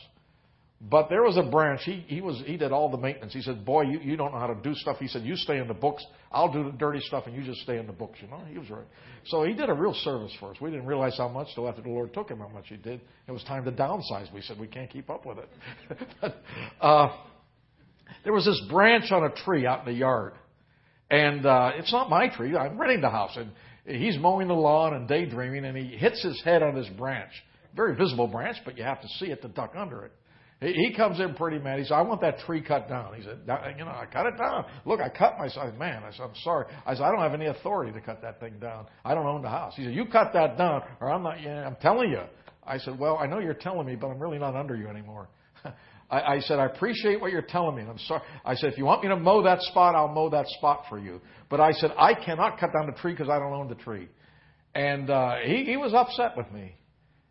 [0.81, 1.81] But there was a branch.
[1.83, 3.33] He he was he did all the maintenance.
[3.33, 5.57] He said, "Boy, you, you don't know how to do stuff." He said, "You stay
[5.57, 6.05] in the books.
[6.31, 8.57] I'll do the dirty stuff, and you just stay in the books." You know, he
[8.57, 8.85] was right.
[9.25, 10.57] So he did a real service for us.
[10.61, 13.01] We didn't realize how much till after the Lord took him how much he did.
[13.27, 14.33] It was time to downsize.
[14.33, 16.33] We said we can't keep up with it.
[16.81, 17.09] uh,
[18.23, 20.31] there was this branch on a tree out in the yard,
[21.11, 22.55] and uh, it's not my tree.
[22.55, 23.51] I'm renting the house, and
[23.85, 27.31] he's mowing the lawn and daydreaming, and he hits his head on this branch.
[27.75, 30.11] Very visible branch, but you have to see it to duck under it.
[30.61, 31.79] He comes in pretty mad.
[31.79, 33.13] He said, I want that tree cut down.
[33.13, 33.39] He said,
[33.77, 34.65] you know, I cut it down.
[34.83, 35.73] Look, I cut myself.
[35.75, 36.65] Man, I said, I'm sorry.
[36.85, 38.87] I said, I don't have any authority to cut that thing down.
[39.05, 39.73] I don't own the house.
[39.77, 42.23] He said, you cut that down or I'm not, yeah, I'm telling you.
[42.61, 45.29] I said, well, I know you're telling me, but I'm really not under you anymore.
[46.09, 47.81] I, I said, I appreciate what you're telling me.
[47.81, 48.21] And I'm sorry.
[48.43, 50.99] I said, if you want me to mow that spot, I'll mow that spot for
[50.99, 51.21] you.
[51.49, 54.07] But I said, I cannot cut down the tree because I don't own the tree.
[54.73, 56.75] And uh, he, he was upset with me.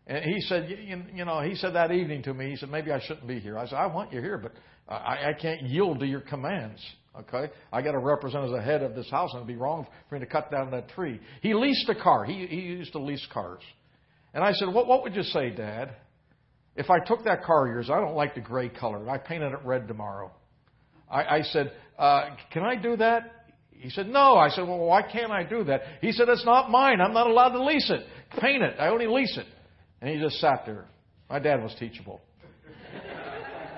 [0.07, 2.91] And he said, you, you know, he said that evening to me, he said, maybe
[2.91, 3.57] I shouldn't be here.
[3.57, 4.53] I said, I want you here, but
[4.87, 6.81] I, I can't yield to your commands.
[7.19, 7.51] Okay?
[7.71, 10.15] I got to represent as the head of this house, and it'd be wrong for
[10.15, 11.19] me to cut down that tree.
[11.41, 12.25] He leased a car.
[12.25, 13.61] He, he used to lease cars.
[14.33, 15.95] And I said, what, what would you say, Dad?
[16.79, 19.09] If I took that car of yours, I don't like the gray color.
[19.09, 20.31] I painted it red tomorrow.
[21.11, 23.47] I, I said, uh, can I do that?
[23.71, 24.35] He said, no.
[24.35, 25.81] I said, well, why can't I do that?
[25.99, 27.01] He said, it's not mine.
[27.01, 28.05] I'm not allowed to lease it.
[28.39, 28.75] Paint it.
[28.79, 29.45] I only lease it.
[29.99, 30.85] And he just sat there.
[31.29, 32.21] My dad was teachable.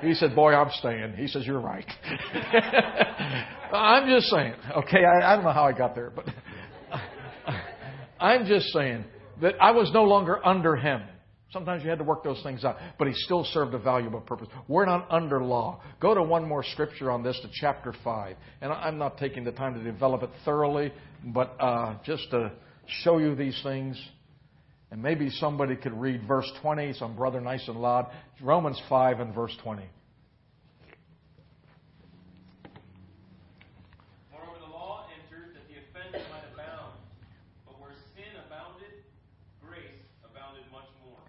[0.01, 1.13] He said, Boy, I'm staying.
[1.13, 1.85] He says, You're right.
[3.71, 6.25] I'm just saying, okay, I, I don't know how I got there, but
[8.19, 9.05] I'm just saying
[9.43, 11.03] that I was no longer under him.
[11.51, 14.47] Sometimes you had to work those things out, but he still served a valuable purpose.
[14.69, 15.81] We're not under law.
[15.99, 18.37] Go to one more scripture on this, to chapter 5.
[18.61, 20.93] And I'm not taking the time to develop it thoroughly,
[21.25, 22.53] but uh, just to
[23.03, 24.01] show you these things.
[24.91, 28.11] And maybe somebody could read verse 20, some brother nice and loud.
[28.41, 29.83] Romans 5 and verse 20.
[34.31, 36.95] Moreover, the law entered that the offense might abound.
[37.65, 38.91] But where sin abounded,
[39.65, 41.19] grace abounded much more.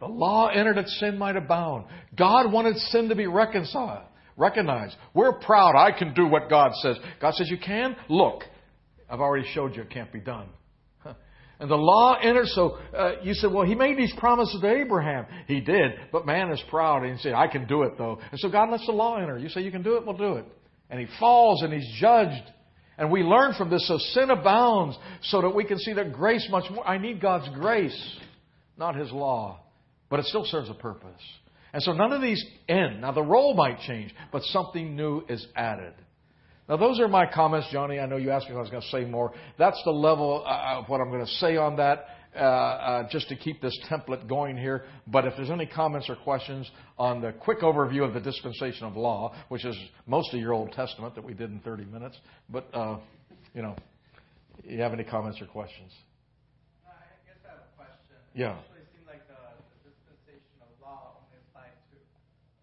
[0.00, 1.86] The law entered that sin might abound.
[2.16, 4.04] God wanted sin to be reconciled,
[4.36, 4.96] recognized.
[5.14, 5.74] We're proud.
[5.76, 6.96] I can do what God says.
[7.20, 7.96] God says, You can?
[8.08, 8.44] Look,
[9.10, 10.48] I've already showed you it can't be done.
[11.60, 15.26] And the law entered, so uh, you said, well, he made these promises to Abraham.
[15.48, 18.20] He did, but man is proud, and he said, I can do it, though.
[18.30, 19.38] And so God lets the law enter.
[19.38, 20.44] You say, you can do it, we'll do it.
[20.88, 22.44] And he falls, and he's judged.
[22.96, 26.46] And we learn from this, so sin abounds, so that we can see that grace
[26.48, 26.86] much more.
[26.86, 28.16] I need God's grace,
[28.76, 29.60] not his law.
[30.10, 31.20] But it still serves a purpose.
[31.72, 33.02] And so none of these end.
[33.02, 35.92] Now, the role might change, but something new is added.
[36.68, 37.98] Now, those are my comments, Johnny.
[37.98, 39.32] I know you asked me if I was going to say more.
[39.58, 43.28] That's the level uh, of what I'm going to say on that, uh, uh, just
[43.28, 44.84] to keep this template going here.
[45.06, 48.96] But if there's any comments or questions on the quick overview of the dispensation of
[48.96, 52.18] law, which is most of your Old Testament that we did in 30 minutes,
[52.50, 52.98] but, uh,
[53.54, 53.74] you know,
[54.64, 55.92] you have any comments or questions?
[56.84, 56.92] I
[57.24, 58.16] guess I have a question.
[58.36, 58.60] Yeah.
[58.60, 59.40] Initially, it seemed like the,
[59.72, 61.96] the dispensation of law only applied to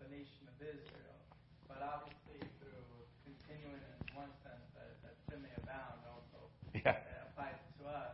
[0.03, 1.17] the nation of Israel,
[1.65, 2.85] but obviously through
[3.25, 6.45] continuing in one sense that, that sin may abound also
[6.77, 6.99] Yeah.
[7.01, 8.13] it applies to us.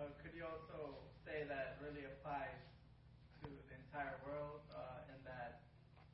[0.00, 0.96] But could you also
[1.28, 2.56] say that it really applies
[3.44, 5.60] to the entire world uh, in that,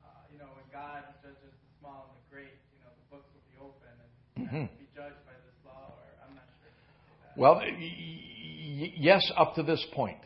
[0.02, 3.28] uh, you know, when God judges the small and the great, you know, the books
[3.32, 3.92] will be open
[4.36, 4.68] and Mhm.
[4.76, 6.68] be judged by this law, or I'm not sure.
[6.68, 7.40] if you can say that.
[7.40, 10.18] Well, y- yes, up to this point.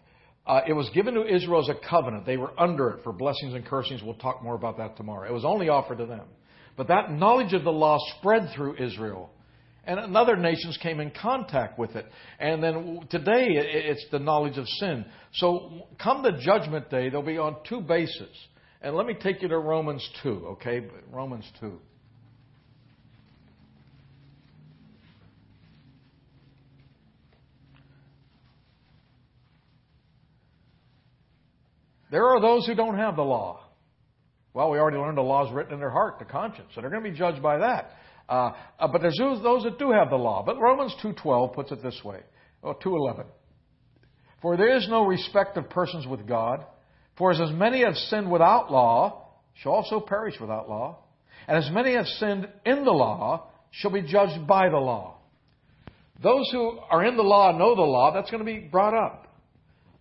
[0.44, 2.26] Uh, it was given to Israel as a covenant.
[2.26, 4.02] They were under it for blessings and cursings.
[4.02, 5.28] We'll talk more about that tomorrow.
[5.28, 6.26] It was only offered to them.
[6.76, 9.30] But that knowledge of the law spread through Israel.
[9.84, 12.06] And other nations came in contact with it.
[12.38, 15.04] And then today, it's the knowledge of sin.
[15.34, 18.34] So come the judgment day, they'll be on two bases.
[18.82, 20.86] And let me take you to Romans 2, okay?
[21.10, 21.78] Romans 2.
[32.10, 33.60] There are those who don't have the law.
[34.52, 36.90] Well, we already learned the law is written in their heart, the conscience, so they're
[36.90, 37.92] going to be judged by that.
[38.28, 40.42] Uh, uh, but there's those, those that do have the law.
[40.44, 42.20] But Romans 2.12 puts it this way.
[42.64, 43.26] Oh, 2.11.
[44.42, 46.64] For there is no respect of persons with God.
[47.20, 51.00] For as many have sinned without law shall also perish without law.
[51.46, 55.18] And as many have sinned in the law shall be judged by the law.
[56.22, 59.26] Those who are in the law know the law, that's going to be brought up.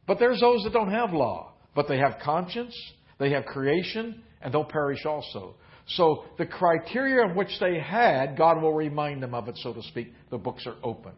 [0.08, 2.74] But there's those that don't have law, but they have conscience,
[3.18, 5.56] they have creation, and they'll perish also.
[5.88, 9.84] So the criteria of which they had, God will remind them of it, so to
[9.84, 10.14] speak.
[10.32, 11.12] The books are open.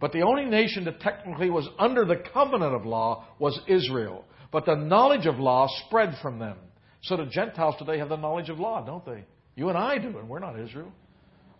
[0.00, 4.24] But the only nation that technically was under the covenant of law was Israel.
[4.56, 6.56] But the knowledge of law spread from them.
[7.02, 9.26] So the Gentiles today have the knowledge of law, don't they?
[9.54, 10.90] You and I do, and we're not Israel.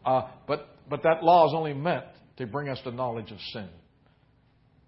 [0.03, 2.07] Uh, but, but that law is only meant
[2.39, 3.69] to bring us the knowledge of sin.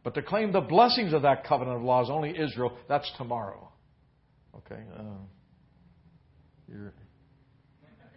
[0.05, 3.69] But to claim the blessings of that covenant of law is only Israel, that's tomorrow.
[4.57, 4.81] Okay?
[4.99, 5.03] Uh,
[6.67, 6.95] you're,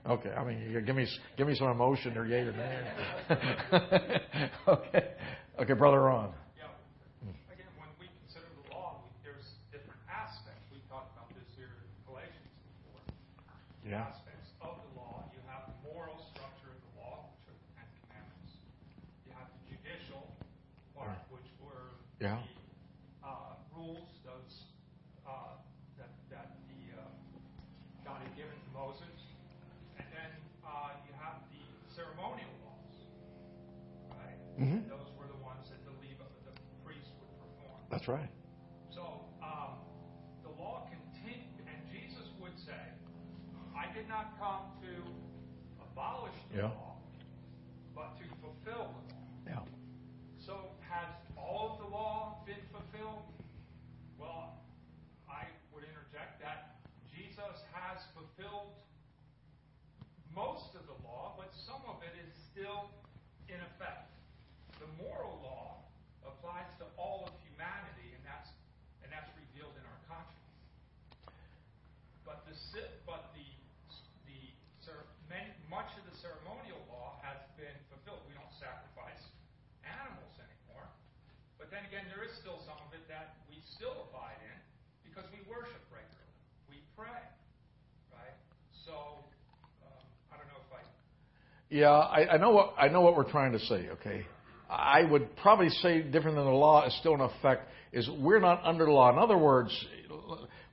[0.07, 2.79] okay, I mean, give me, give me some emotion or yay or nay.
[4.69, 5.07] okay.
[5.59, 6.31] Okay, Brother Ron.
[6.57, 6.63] Yeah.
[7.53, 10.65] Again, when we consider the law, we, there's different aspects.
[10.73, 12.49] We talked about this here in Galatians
[12.81, 13.03] before.
[13.85, 14.07] Yeah.
[14.07, 15.25] Aspects of the law.
[15.33, 18.61] You have the moral structure of the law, which are the Ten Commandments.
[19.25, 20.29] You have the judicial
[20.95, 22.37] part, which were Yeah.
[22.45, 24.69] the uh, rules, those
[25.25, 25.57] uh,
[25.97, 27.09] that that the uh,
[28.05, 29.17] God had given to Moses,
[29.97, 30.31] and then
[30.65, 32.95] uh, you have the ceremonial laws,
[34.13, 34.37] right?
[34.61, 34.87] Mhm.
[34.89, 36.53] Those were the ones that the Levite, the
[36.85, 37.81] priest would perform.
[37.89, 38.29] That's right.
[44.01, 44.93] Did not come to
[45.77, 46.73] abolish the Yeah.
[46.73, 46.97] law,
[47.93, 49.65] but to fulfill the law." Yeah.
[50.41, 51.05] So has
[51.37, 53.29] all of the law been fulfilled?
[54.17, 54.57] Well,
[55.29, 56.81] I would interject that
[57.13, 58.73] Jesus has fulfilled
[60.33, 62.89] most of the law, but some of it is still
[63.47, 64.09] in effect.
[64.79, 65.83] The moral law
[66.25, 68.49] applies to all of humanity, and that's
[69.03, 70.49] and that's revealed in our conscience.
[72.25, 73.45] But the ci- but the
[74.25, 74.39] the
[74.85, 78.19] cer- many, much of the ceremonial law has been fulfilled.
[78.27, 79.23] We don't sacrifice
[79.87, 80.83] animals anymore.
[81.55, 84.57] But then again, there is still some of it that we still abide in
[85.07, 86.35] because we worship regularly.
[86.67, 87.23] We pray,
[88.11, 88.35] right?
[88.83, 89.23] So
[89.87, 90.83] um, I don't know if I
[91.71, 93.87] Yeah, I, I know what I know what we're trying to say.
[93.95, 94.27] Okay,
[94.67, 97.71] I would probably say different than the law is still in effect.
[97.95, 99.11] Is we're not under law.
[99.11, 99.71] In other words,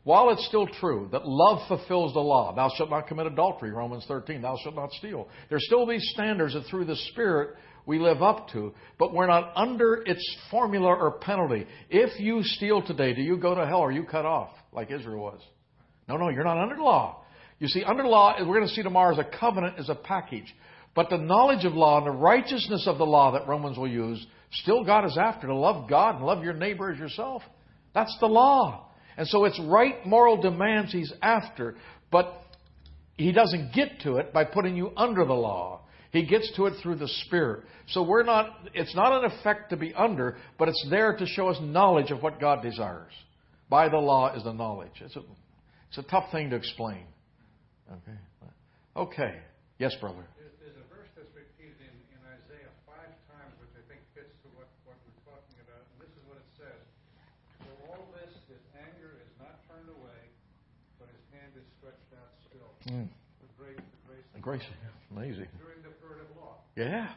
[0.08, 4.06] while it's still true that love fulfills the law, thou shalt not commit adultery, Romans
[4.08, 5.28] 13, thou shalt not steal.
[5.50, 9.52] There's still these standards that through the Spirit we live up to, but we're not
[9.54, 11.66] under its formula or penalty.
[11.90, 14.90] If you steal today, do you go to hell or are you cut off like
[14.90, 15.42] Israel was?
[16.08, 17.22] No, no, you're not under law.
[17.58, 20.54] You see, under law, we're going to see tomorrow, is a covenant, is a package.
[20.94, 24.26] But the knowledge of law and the righteousness of the law that Romans will use,
[24.52, 27.42] still God is after to love God and love your neighbor as yourself.
[27.92, 28.87] That's the law.
[29.18, 31.74] And so it's right moral demands he's after,
[32.10, 32.32] but
[33.16, 35.82] he doesn't get to it by putting you under the law.
[36.10, 37.64] He gets to it through the Spirit.
[37.88, 41.48] So we're not, it's not an effect to be under, but it's there to show
[41.48, 43.12] us knowledge of what God desires.
[43.68, 45.02] By the law is the knowledge.
[45.02, 45.22] It's a,
[45.88, 47.04] it's a tough thing to explain.
[47.90, 48.18] Okay.
[48.96, 49.34] Okay.
[49.78, 50.24] Yes, brother.
[50.40, 54.32] There's, there's a verse that's repeated in, in Isaiah five times, which I think fits
[54.44, 55.84] to what, what we're talking about.
[55.92, 56.80] And this is what it says.
[57.60, 60.20] For all this, his anger is not turned away,
[60.96, 62.72] but his hand is stretched out still.
[62.88, 63.08] Mm.
[63.60, 63.76] Grace,
[64.08, 64.24] grace.
[64.40, 64.62] Grace.
[65.12, 65.48] Amazing.
[65.60, 66.56] During the period of law.
[66.72, 67.12] Yeah.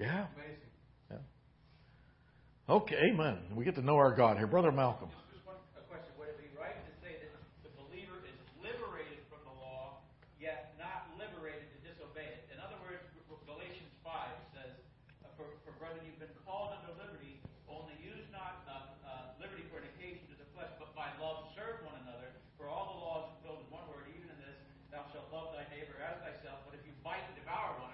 [0.00, 0.26] Yeah.
[0.34, 0.70] Amazing.
[1.10, 2.74] Yeah.
[2.74, 2.98] Okay.
[3.06, 3.38] Amen.
[3.54, 4.50] We get to know our God here.
[4.50, 5.10] Brother Malcolm.
[5.30, 6.10] Just one a question.
[6.18, 7.30] Would it be right to say that
[7.62, 10.02] the believer is liberated from the law,
[10.42, 12.50] yet not liberated to disobey it?
[12.50, 13.06] In other words,
[13.46, 14.74] Galatians 5 says,
[15.22, 17.38] uh, for, for brethren, you've been called unto liberty,
[17.70, 21.46] only use not uh, uh, liberty for an occasion to the flesh, but by love
[21.54, 22.34] serve one another.
[22.58, 24.58] For all the laws fulfilled in one word, even in this,
[24.94, 26.62] thou shalt love thy neighbor as thyself.
[26.68, 27.90] But if you bite and devour one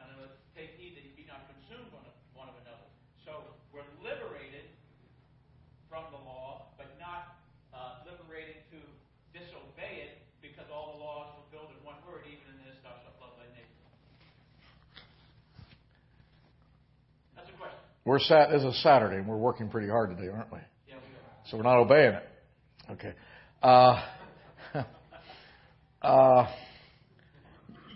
[0.00, 2.88] another, take heed that you be not consumed one of, one of another.
[3.22, 4.66] So we're liberated
[5.86, 7.38] from the law, but not
[7.70, 8.80] uh, liberated to
[9.30, 12.98] disobey it, because all the law is fulfilled in one word, even in this, thou
[13.04, 13.78] shalt love thy neighbor.
[17.38, 17.84] That's a question.
[18.10, 18.50] We're sat.
[18.50, 20.58] This is Saturday, and we're working pretty hard today, aren't we?
[20.88, 21.48] Yeah, we are.
[21.48, 22.28] So we're not obeying it.
[22.90, 23.12] Okay.
[23.62, 24.02] Uh,
[26.02, 26.46] uh,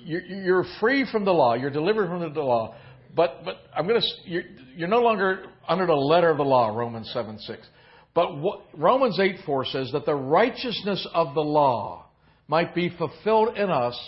[0.04, 1.54] you're, you're free from the law.
[1.54, 2.76] You're delivered from the law.
[3.16, 4.06] But but I'm going to.
[4.24, 4.44] You're,
[4.76, 6.68] you're no longer under the letter of the law.
[6.68, 7.66] Romans seven six.
[8.14, 12.06] But what, Romans eight four says that the righteousness of the law
[12.46, 14.00] might be fulfilled in us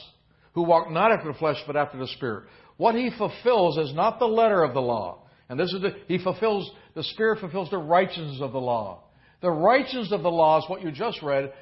[0.52, 2.44] who walk not after the flesh but after the spirit.
[2.76, 5.24] What he fulfills is not the letter of the law.
[5.48, 9.04] And this is the, he fulfills, the Spirit fulfills the righteousness of the law.
[9.42, 11.52] The righteousness of the law is what you just read.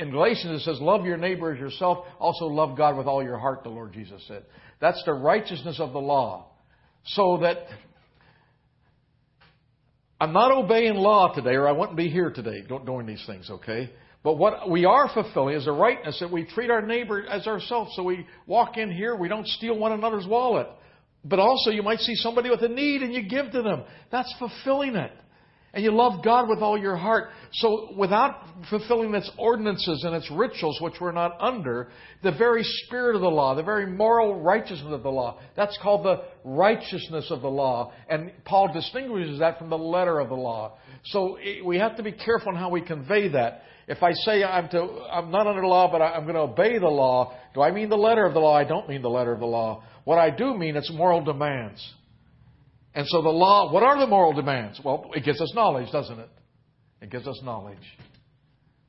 [0.00, 2.04] In Galatians it says, love your neighbor as yourself.
[2.18, 4.44] Also love God with all your heart, the Lord Jesus said.
[4.80, 6.48] That's the righteousness of the law.
[7.04, 7.58] So that
[10.20, 13.90] I'm not obeying law today, or I wouldn't be here today doing these things, okay?
[14.22, 17.92] But what we are fulfilling is the rightness that we treat our neighbor as ourselves.
[17.96, 20.66] So we walk in here, we don't steal one another's wallet.
[21.24, 23.84] But also, you might see somebody with a need and you give to them.
[24.10, 25.12] That's fulfilling it.
[25.72, 27.28] And you love God with all your heart.
[27.52, 31.90] So without fulfilling its ordinances and its rituals, which we're not under,
[32.24, 36.04] the very spirit of the law, the very moral righteousness of the law, that's called
[36.04, 37.92] the righteousness of the law.
[38.08, 40.78] And Paul distinguishes that from the letter of the law.
[41.04, 43.62] So we have to be careful in how we convey that.
[43.90, 46.78] If I say I'm, to, I'm not under the law, but I'm going to obey
[46.78, 48.54] the law, do I mean the letter of the law?
[48.54, 49.82] I don't mean the letter of the law.
[50.04, 51.84] What I do mean it's moral demands.
[52.94, 54.80] And so the law, what are the moral demands?
[54.84, 56.28] Well, it gives us knowledge, doesn't it?
[57.02, 57.82] It gives us knowledge.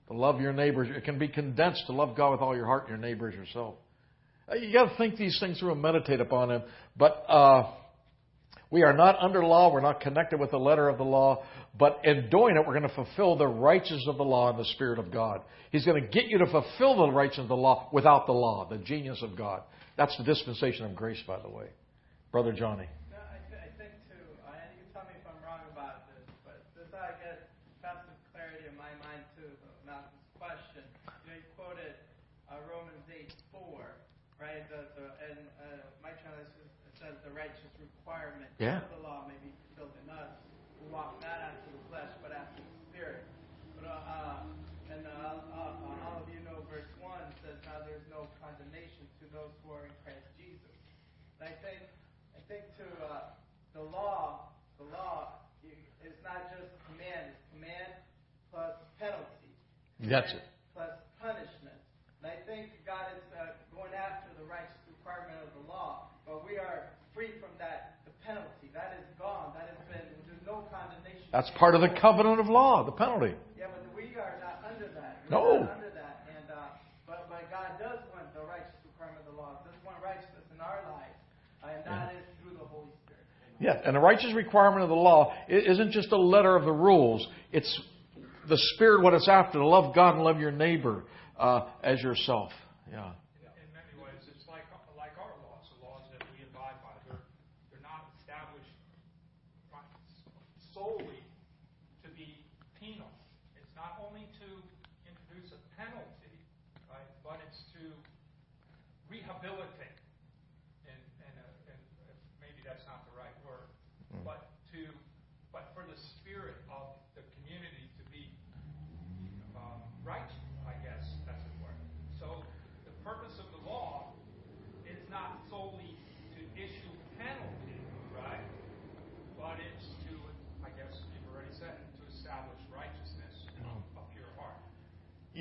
[0.09, 2.87] To love your neighbors, it can be condensed to love God with all your heart
[2.87, 3.73] and your neighbor as yourself.
[4.47, 6.61] Uh, you got to think these things through and meditate upon them.
[6.95, 7.71] But uh,
[8.72, 9.72] we are not under law.
[9.72, 11.43] We're not connected with the letter of the law.
[11.78, 14.65] But in doing it, we're going to fulfill the righteousness of the law and the
[14.65, 15.41] Spirit of God.
[15.72, 18.67] He's going to get you to fulfill the righteousness of the law without the law,
[18.69, 19.63] the genius of God.
[19.97, 21.67] That's the dispensation of grace, by the way.
[22.32, 22.88] Brother Johnny.
[38.62, 38.86] Yeah.
[38.93, 40.38] the law may be fulfilled in us
[40.78, 43.26] who walk not after the flesh but after the Spirit.
[43.74, 47.82] But uh, uh, and uh, uh, uh, all of you know verse one says now
[47.89, 50.78] there's no condemnation to those who are in Christ Jesus.
[51.41, 51.82] And I think
[52.38, 53.34] I think to uh,
[53.74, 57.97] the law, the law is not just command; it's command
[58.53, 59.49] plus penalty.
[60.05, 60.45] That's it.
[60.78, 61.82] Plus punishment.
[62.22, 63.26] And I think God is
[63.74, 67.80] going after the righteous requirement of the law, but we are free from that
[68.32, 68.67] penalty.
[68.73, 69.51] That is gone.
[69.53, 71.27] That has been, there's no condemnation.
[71.32, 73.36] That's part of the covenant of law, the penalty.
[73.59, 75.27] Yeah, but we are not under that.
[75.27, 75.67] We're no.
[75.67, 76.23] Not under that.
[76.32, 76.71] And, uh,
[77.03, 79.59] but, but God does want the righteous requirement of the law.
[79.67, 81.15] Does want righteousness in our life.
[81.59, 82.19] Uh, and that yeah.
[82.19, 83.27] is through the Holy Spirit.
[83.59, 87.27] Yeah, and the righteous requirement of the law isn't just a letter of the rules.
[87.51, 87.71] It's
[88.47, 91.03] the spirit, what it's after, to love God and love your neighbor
[91.38, 92.51] uh, as yourself.
[92.89, 93.11] Yeah.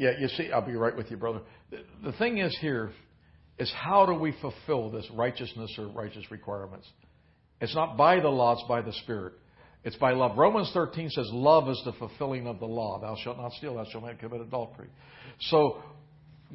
[0.01, 1.41] Yeah, you see, I'll be right with you, brother.
[2.03, 2.91] The thing is here
[3.59, 6.89] is how do we fulfill this righteousness or righteous requirements?
[7.61, 9.35] It's not by the law, it's by the Spirit.
[9.85, 10.39] It's by love.
[10.39, 12.99] Romans 13 says, Love is the fulfilling of the law.
[12.99, 14.89] Thou shalt not steal, thou shalt not commit adultery.
[15.41, 15.83] So,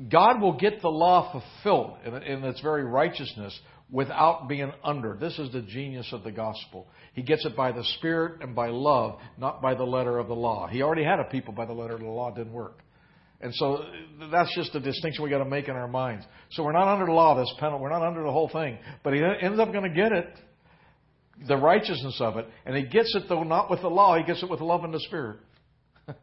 [0.10, 3.58] God will get the law fulfilled in, in its very righteousness
[3.92, 5.18] without being under.
[5.18, 6.88] This is the genius of the gospel.
[7.14, 10.34] He gets it by the Spirit and by love, not by the letter of the
[10.34, 10.66] law.
[10.66, 12.80] He already had a people by the letter of the law, it didn't work.
[13.46, 13.86] And so
[14.32, 16.26] that's just a distinction we got to make in our minds.
[16.50, 17.80] So we're not under the law, this penalty.
[17.80, 18.80] We're not under the whole thing.
[19.04, 20.34] But he ends up going to get it,
[21.48, 22.48] the righteousness of it.
[22.66, 24.18] And he gets it, though, not with the law.
[24.18, 25.38] He gets it with love and the Spirit.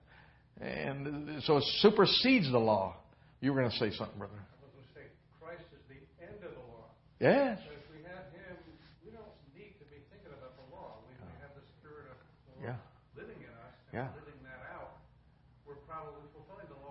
[0.61, 2.97] and uh, so it supersedes the law.
[3.41, 4.35] You were going to say something, brother.
[4.35, 5.07] I was going to say,
[5.39, 6.91] Christ is the end of the law.
[7.21, 7.63] Yes.
[7.63, 8.59] So if we have him,
[9.07, 10.99] we don't need to be thinking about the law.
[11.07, 12.19] We, have the Spirit of
[12.59, 12.83] the yeah.
[13.15, 13.79] living in us.
[13.95, 14.11] yeah.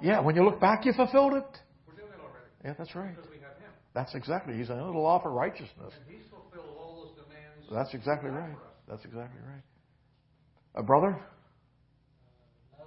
[0.01, 1.45] Yeah, when you look back, you fulfilled it.
[1.87, 2.47] We're doing it already.
[2.65, 3.15] Yeah, that's right.
[3.15, 3.71] Because we have Him.
[3.93, 4.55] That's exactly.
[4.55, 5.69] He's under the law for righteousness.
[5.79, 7.67] And He's fulfilled all those demands.
[7.71, 8.55] That's exactly right.
[8.89, 9.61] That's exactly right.
[10.75, 11.09] A brother.
[11.09, 12.83] Uh,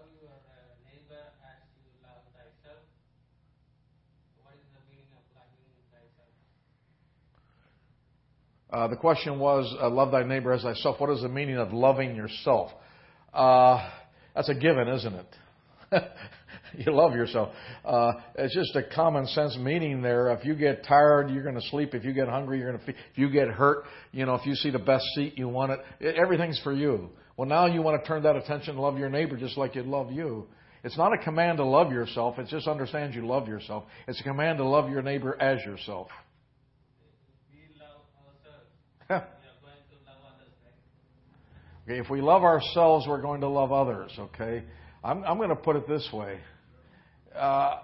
[4.73, 5.71] the meaning of loving
[8.73, 8.91] thyself?
[8.91, 11.01] The question was, uh, love thy neighbor as thyself.
[11.01, 12.73] What is the meaning of loving yourself?
[13.33, 13.89] Uh,
[14.35, 15.37] that's a given, isn't it?
[16.79, 17.51] you love yourself.
[17.85, 20.31] Uh, it's just a common sense meaning there.
[20.33, 21.95] If you get tired, you're going to sleep.
[21.95, 22.87] If you get hungry, you're going to.
[22.87, 22.97] Feed.
[23.13, 26.17] If you get hurt, you know, if you see the best seat, you want it.
[26.17, 27.11] Everything's for you.
[27.37, 29.87] Well, now you want to turn that attention and love your neighbor just like you'd
[29.87, 30.47] love you.
[30.85, 32.39] It's not a command to love yourself.
[32.39, 33.85] It just understands you love yourself.
[34.07, 36.09] It's a command to love your neighbor as yourself.
[39.11, 39.23] okay,
[41.87, 44.11] if we love ourselves, we're going to love others.
[44.19, 44.63] Okay,
[45.03, 46.39] I'm, I'm going to put it this way
[47.39, 47.79] uh,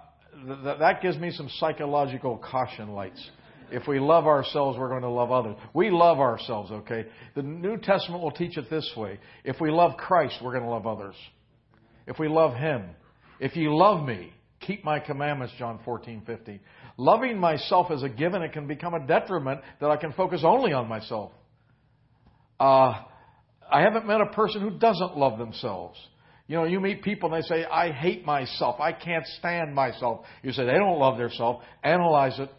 [0.45, 3.29] th- that gives me some psychological caution lights.
[3.71, 5.55] If we love ourselves, we're going to love others.
[5.73, 7.05] We love ourselves, okay?
[7.35, 9.17] The New Testament will teach it this way.
[9.45, 11.15] If we love Christ, we're going to love others.
[12.05, 12.83] If we love Him.
[13.39, 16.59] If you love me, keep my commandments, John 14, 15.
[16.97, 18.41] Loving myself is a given.
[18.41, 21.31] It can become a detriment that I can focus only on myself.
[22.59, 22.93] Uh,
[23.71, 25.97] I haven't met a person who doesn't love themselves.
[26.47, 28.79] You know, you meet people and they say, I hate myself.
[28.79, 30.25] I can't stand myself.
[30.43, 31.63] You say, they don't love themselves.
[31.83, 32.51] Analyze it.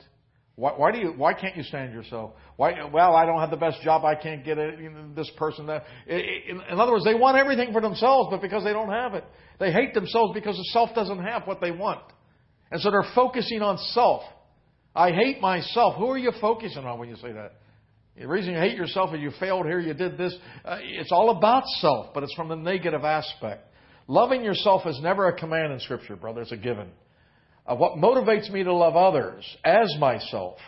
[0.54, 1.14] Why, why do you?
[1.16, 2.32] Why can't you stand yourself?
[2.56, 2.84] Why?
[2.84, 4.04] Well, I don't have the best job.
[4.04, 4.78] I can't get it.
[4.78, 5.66] You know, this person.
[5.66, 5.84] That.
[6.06, 9.24] In, in other words, they want everything for themselves, but because they don't have it,
[9.58, 12.02] they hate themselves because the self doesn't have what they want,
[12.70, 14.22] and so they're focusing on self.
[14.94, 15.96] I hate myself.
[15.96, 17.54] Who are you focusing on when you say that?
[18.18, 20.36] The reason you hate yourself is you failed here, you did this.
[20.66, 23.68] Uh, it's all about self, but it's from the negative aspect.
[24.12, 26.42] Loving yourself is never a command in Scripture, brother.
[26.42, 26.90] It's a given.
[27.66, 30.58] Uh, what motivates me to love others as myself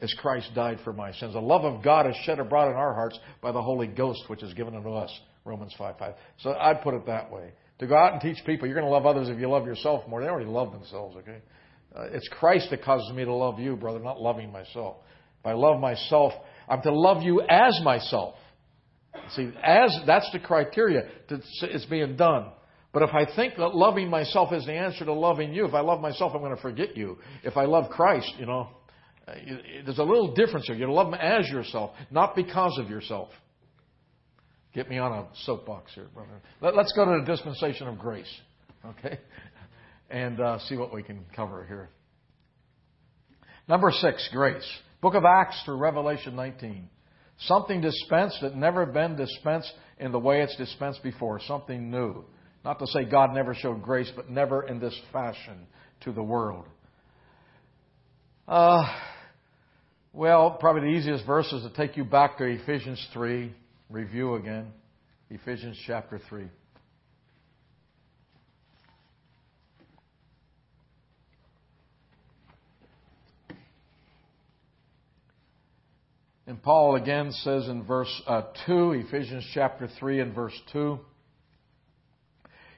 [0.00, 1.34] is Christ died for my sins.
[1.34, 4.42] The love of God is shed abroad in our hearts by the Holy Ghost, which
[4.42, 5.16] is given unto us.
[5.44, 6.14] Romans 5 5.
[6.40, 7.52] So I'd put it that way.
[7.78, 10.02] To go out and teach people, you're going to love others if you love yourself
[10.08, 10.20] more.
[10.20, 11.38] They already love themselves, okay?
[11.94, 14.96] Uh, it's Christ that causes me to love you, brother, not loving myself.
[15.38, 16.32] If I love myself,
[16.68, 18.34] I'm to love you as myself.
[19.34, 21.02] See, as that's the criteria.
[21.28, 22.46] To, it's being done.
[22.92, 25.80] But if I think that loving myself is the answer to loving you, if I
[25.80, 27.18] love myself, I'm going to forget you.
[27.44, 28.70] If I love Christ, you know,
[29.26, 29.34] uh,
[29.84, 30.76] there's a little difference here.
[30.76, 33.28] You love Him as yourself, not because of yourself.
[34.74, 36.40] Get me on a soapbox here, brother.
[36.60, 38.32] Let, us go to the dispensation of grace,
[38.86, 39.18] okay,
[40.10, 41.90] and uh, see what we can cover here.
[43.68, 44.66] Number six, grace.
[45.00, 46.88] Book of Acts through Revelation 19.
[47.42, 51.40] Something dispensed that never been dispensed in the way it's dispensed before.
[51.46, 52.24] Something new.
[52.64, 55.66] Not to say God never showed grace, but never in this fashion
[56.00, 56.64] to the world.
[58.46, 58.82] Uh,
[60.12, 63.54] well, probably the easiest verse is to take you back to Ephesians 3,
[63.88, 64.72] review again.
[65.30, 66.46] Ephesians chapter 3.
[76.48, 80.98] And Paul again says in verse uh, 2, Ephesians chapter 3 and verse 2,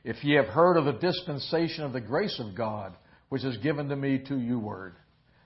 [0.03, 2.97] If ye have heard of the dispensation of the grace of God,
[3.29, 4.97] which is given to me to you word.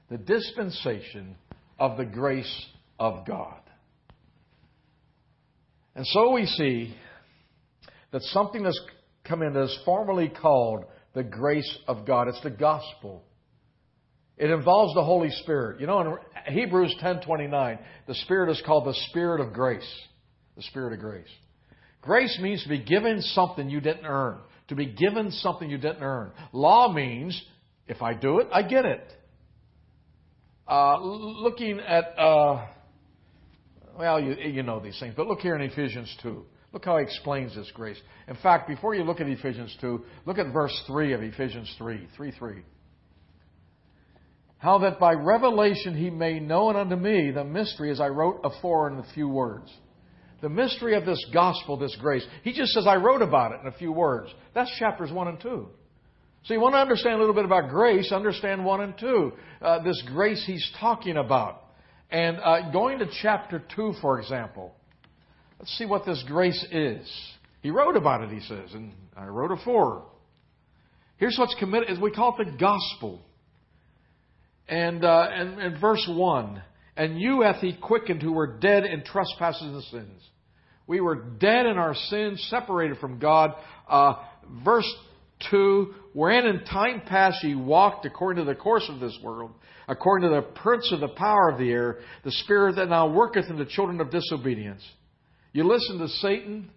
[0.09, 1.37] The dispensation
[1.79, 2.67] of the grace
[2.99, 3.61] of God.
[5.95, 6.97] And so we see
[8.11, 8.81] that something that's
[9.25, 12.29] come in that is formally called the grace of God.
[12.29, 13.23] It's the gospel.
[14.37, 15.81] It involves the Holy Spirit.
[15.81, 19.89] You know, in Hebrews 10:29, the Spirit is called the Spirit of grace.
[20.57, 21.29] The Spirit of grace.
[22.03, 24.39] Grace means to be given something you didn't earn.
[24.69, 26.33] To be given something you didn't earn.
[26.53, 27.41] Law means
[27.87, 29.13] if I do it, I get it.
[30.67, 32.67] Uh, looking at, uh,
[33.97, 36.45] well, you, you know these things, but look here in Ephesians 2.
[36.73, 38.01] Look how he explains this grace.
[38.27, 42.09] In fact, before you look at Ephesians 2, look at verse 3 of Ephesians 3.
[42.17, 42.63] 3 3
[44.65, 48.91] how that by revelation he made known unto me the mystery as I wrote afore
[48.91, 49.71] in a few words.
[50.41, 52.27] The mystery of this gospel, this grace.
[52.43, 54.31] He just says, I wrote about it in a few words.
[54.55, 55.69] That's chapters 1 and 2.
[56.45, 59.33] So you want to understand a little bit about grace, understand 1 and 2.
[59.61, 61.65] Uh, this grace he's talking about.
[62.11, 64.75] And uh, going to chapter 2, for example,
[65.59, 67.07] let's see what this grace is.
[67.61, 70.07] He wrote about it, he says, and I wrote afore.
[71.19, 73.21] Here's what's committed, we call it the gospel.
[74.69, 76.63] And, uh, and, and verse 1
[76.97, 80.23] And you hath he quickened who were dead in trespasses and sins.
[80.87, 83.55] We were dead in our sins, separated from God.
[83.89, 84.15] Uh,
[84.65, 84.91] verse
[85.51, 89.51] 2 Wherein in time past ye walked according to the course of this world,
[89.89, 93.51] according to the prince of the power of the air, the spirit that now worketh
[93.51, 94.83] in the children of disobedience.
[95.53, 96.71] You listen to Satan.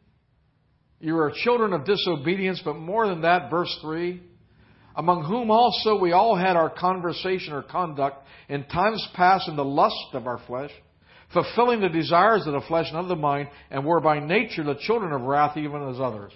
[0.99, 4.21] You are children of disobedience, but more than that, verse 3
[4.97, 8.17] among whom also we all had our conversation or conduct
[8.49, 10.71] in times past in the lust of our flesh,
[11.31, 14.75] fulfilling the desires of the flesh and of the mind, and were by nature the
[14.81, 16.33] children of wrath even as others.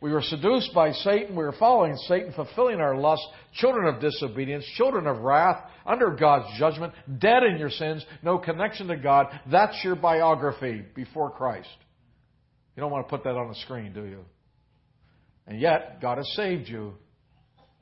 [0.00, 1.36] We were seduced by Satan.
[1.36, 3.22] We were following Satan, fulfilling our lust,
[3.54, 8.88] children of disobedience, children of wrath, under God's judgment, dead in your sins, no connection
[8.88, 9.26] to God.
[9.50, 11.68] That's your biography before Christ.
[12.74, 14.20] You don't want to put that on the screen, do you?
[15.46, 16.94] And yet, God has saved you.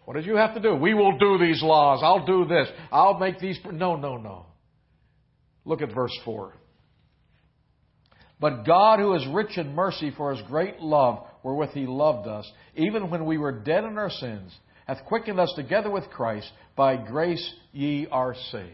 [0.05, 0.74] What did you have to do?
[0.74, 2.00] We will do these laws.
[2.02, 2.68] I'll do this.
[2.92, 3.59] I'll make these.
[3.64, 4.46] No, no, no.
[5.64, 6.52] Look at verse 4.
[8.40, 12.50] But God, who is rich in mercy for his great love wherewith he loved us,
[12.74, 14.55] even when we were dead in our sins,
[14.86, 16.50] hath quickened us together with Christ.
[16.76, 18.70] By grace ye are saved.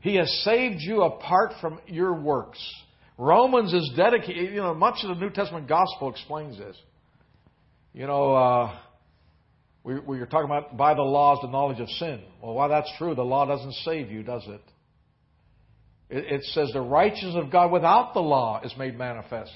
[0.00, 2.58] He has saved you apart from your works.
[3.18, 6.76] Romans is dedicated, you know, much of the New Testament gospel explains this.
[7.92, 8.78] You know, uh,
[9.86, 12.20] we, we were talking about by the laws the knowledge of sin.
[12.42, 14.60] Well, while that's true, the law doesn't save you, does it?
[16.10, 19.52] It, it says the righteousness of God without the law is made manifest.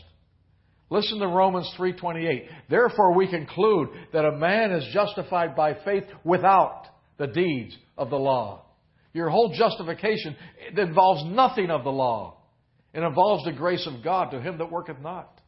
[0.88, 2.46] Listen to Romans 3:28.
[2.68, 6.84] Therefore we conclude that a man is justified by faith without
[7.18, 8.66] the deeds of the law.
[9.12, 10.36] Your whole justification
[10.76, 12.36] involves nothing of the law.
[12.94, 15.40] It involves the grace of God to him that worketh not.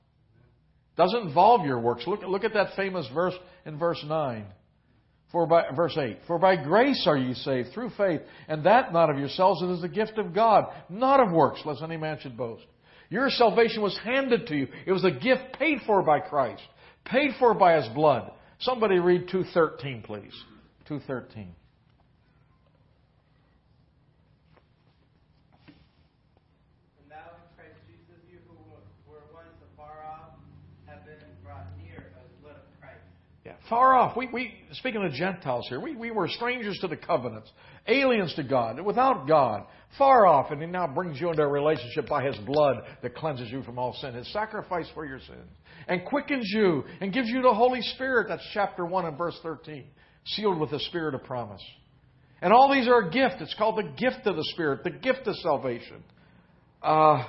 [0.96, 2.04] Doesn't involve your works.
[2.04, 4.44] Look, look at that famous verse in verse 9.
[5.32, 9.08] For by, verse 8, For by grace are ye saved through faith, and that not
[9.08, 12.36] of yourselves, it is the gift of God, not of works, lest any man should
[12.36, 12.64] boast.
[13.08, 14.68] Your salvation was handed to you.
[14.86, 16.62] It was a gift paid for by Christ,
[17.04, 18.30] paid for by His blood.
[18.60, 20.34] Somebody read 2.13, please.
[20.88, 21.48] 2.13.
[33.72, 34.14] far off.
[34.18, 37.50] We, we speaking of Gentiles here, we, we were strangers to the covenants,
[37.86, 39.64] aliens to God, without God,
[39.96, 43.50] far off, and He now brings you into a relationship by His blood that cleanses
[43.50, 45.48] you from all sin, His sacrifice for your sins,
[45.88, 48.26] and quickens you and gives you the Holy Spirit.
[48.28, 49.86] That's chapter 1 and verse 13,
[50.26, 51.62] sealed with the Spirit of promise.
[52.42, 53.36] And all these are a gift.
[53.40, 56.04] It's called the gift of the Spirit, the gift of salvation.
[56.82, 57.24] Uh,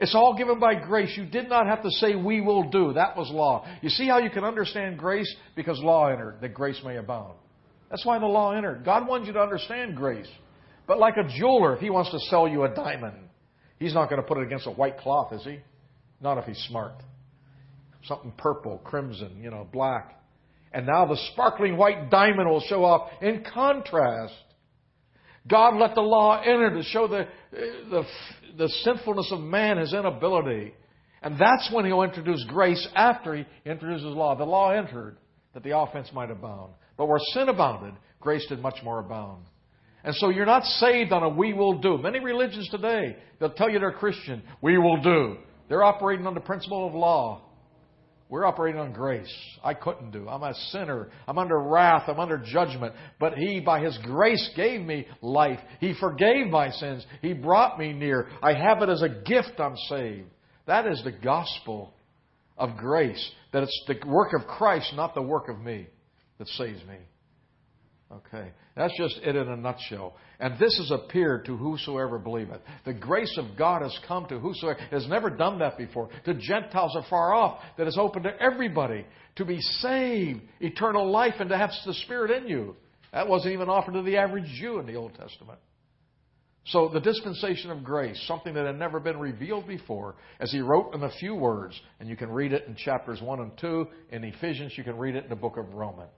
[0.00, 1.12] it's all given by grace.
[1.14, 2.94] You did not have to say, we will do.
[2.94, 3.66] That was law.
[3.82, 5.32] You see how you can understand grace?
[5.54, 7.34] Because law entered, that grace may abound.
[7.90, 8.82] That's why the law entered.
[8.84, 10.28] God wants you to understand grace.
[10.86, 13.16] But like a jeweler, if he wants to sell you a diamond,
[13.78, 15.58] he's not going to put it against a white cloth, is he?
[16.20, 16.94] Not if he's smart.
[18.04, 20.18] Something purple, crimson, you know, black.
[20.72, 24.34] And now the sparkling white diamond will show off in contrast.
[25.50, 28.04] God let the law enter to show the, the
[28.56, 30.74] the sinfulness of man, his inability.
[31.22, 34.34] And that's when he'll introduce grace after he introduces law.
[34.34, 35.16] The law entered
[35.54, 36.72] that the offense might abound.
[36.96, 39.44] But where sin abounded, grace did much more abound.
[40.02, 41.98] And so you're not saved on a we will do.
[41.98, 44.42] Many religions today, they'll tell you they're Christian.
[44.62, 45.36] We will do.
[45.68, 47.42] They're operating on the principle of law.
[48.30, 49.32] We're operating on grace.
[49.62, 50.28] I couldn't do.
[50.28, 51.10] I'm a sinner.
[51.26, 52.04] I'm under wrath.
[52.06, 52.94] I'm under judgment.
[53.18, 55.58] But He, by His grace, gave me life.
[55.80, 57.04] He forgave my sins.
[57.22, 58.28] He brought me near.
[58.40, 59.58] I have it as a gift.
[59.58, 60.28] I'm saved.
[60.66, 61.92] That is the gospel
[62.56, 63.32] of grace.
[63.52, 65.88] That it's the work of Christ, not the work of me,
[66.38, 66.98] that saves me.
[68.12, 68.50] Okay.
[68.76, 70.16] That's just it in a nutshell.
[70.40, 72.60] And this has appeared to whosoever believeth.
[72.84, 76.08] The grace of God has come to whosoever has never done that before.
[76.24, 79.06] To Gentiles afar off, that is open to everybody
[79.36, 82.74] to be saved, eternal life, and to have the Spirit in you.
[83.12, 85.58] That wasn't even offered to the average Jew in the Old Testament.
[86.66, 90.94] So the dispensation of grace, something that had never been revealed before, as he wrote
[90.94, 93.86] in a few words, and you can read it in chapters 1 and 2.
[94.10, 96.10] In Ephesians, you can read it in the book of Romans.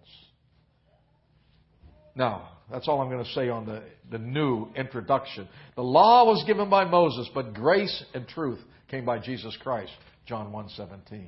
[2.15, 5.49] Now, that's all I'm going to say on the, the new introduction.
[5.77, 8.61] The law was given by Moses, but grace and truth
[8.91, 9.93] came by Jesus Christ.
[10.27, 11.27] John 1:17.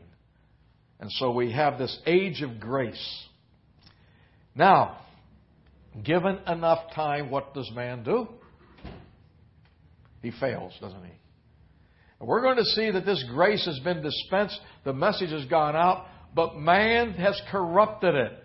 [1.00, 3.26] And so we have this age of grace.
[4.54, 4.98] Now,
[6.02, 8.28] given enough time, what does man do?
[10.22, 11.12] He fails, doesn't he?
[12.20, 15.76] And we're going to see that this grace has been dispensed, the message has gone
[15.76, 18.43] out, but man has corrupted it.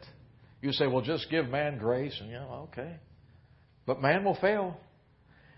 [0.61, 2.95] You say, well, just give man grace, and yeah, okay.
[3.85, 4.77] But man will fail.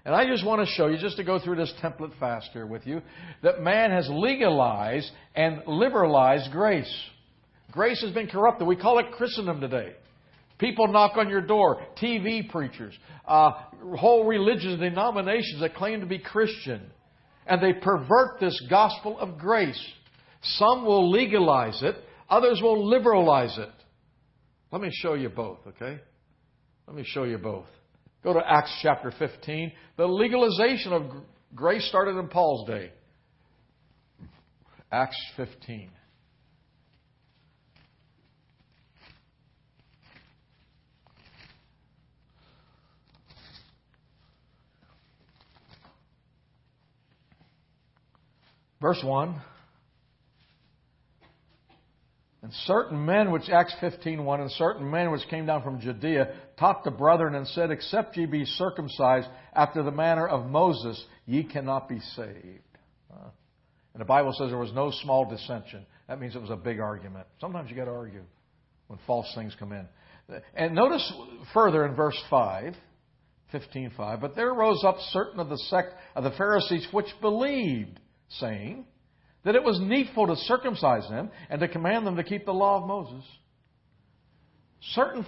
[0.06, 2.88] And I just want to show you, just to go through this template faster with
[2.88, 3.02] you,
[3.44, 6.92] that man has legalized and liberalized grace.
[7.72, 8.68] Grace has been corrupted.
[8.68, 9.94] We call it Christendom today.
[10.58, 12.94] People knock on your door, TV preachers,
[13.28, 13.52] uh,
[13.98, 16.82] whole religious denominations that claim to be Christian,
[17.48, 19.80] and they pervert this gospel of grace.
[20.44, 21.96] Some will legalize it,
[22.30, 23.70] others will liberalize it.
[24.72, 26.00] Let me show you both, okay?
[26.88, 27.68] Let me show you both.
[28.24, 29.72] Go to Acts chapter 15.
[29.98, 31.04] The legalization of
[31.54, 32.92] grace started in Paul's day.
[34.92, 35.90] Acts 15.
[48.82, 49.42] Verse 1
[52.44, 56.84] and certain men which, Acts 15.1, and certain men which came down from Judea taught
[56.84, 61.88] the brethren and said, Except ye be circumcised after the manner of Moses, ye cannot
[61.88, 62.64] be saved.
[63.12, 63.30] Uh,
[63.94, 65.86] and the Bible says there was no small dissension.
[66.08, 67.28] That means it was a big argument.
[67.40, 68.24] Sometimes you got to argue
[68.88, 69.88] when false things come in.
[70.56, 71.14] And notice
[71.54, 72.74] further in verse 5,
[73.54, 74.20] 15:5.
[74.20, 78.86] But there rose up certain of the sect of the Pharisees which believed, saying
[79.44, 82.82] that it was needful to circumcise them and to command them to keep the law
[82.82, 83.24] of Moses.
[84.94, 85.26] Certain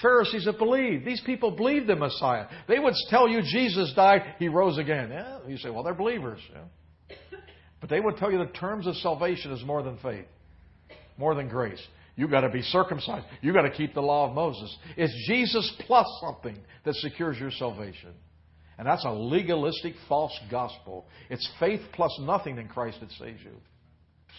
[0.00, 1.04] Pharisees that believed.
[1.04, 2.46] These people believed the Messiah.
[2.68, 5.10] They would tell you Jesus died, he rose again.
[5.10, 6.40] Yeah, you say, well, they're believers.
[6.52, 7.18] Yeah.
[7.80, 10.26] But they would tell you the terms of salvation is more than faith,
[11.18, 11.82] more than grace.
[12.14, 13.26] You've got to be circumcised.
[13.40, 14.76] You've got to keep the law of Moses.
[14.96, 18.12] It's Jesus plus something that secures your salvation.
[18.78, 21.06] And that's a legalistic, false gospel.
[21.30, 23.52] It's faith plus nothing in Christ that saves you.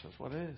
[0.03, 0.57] That's what it is.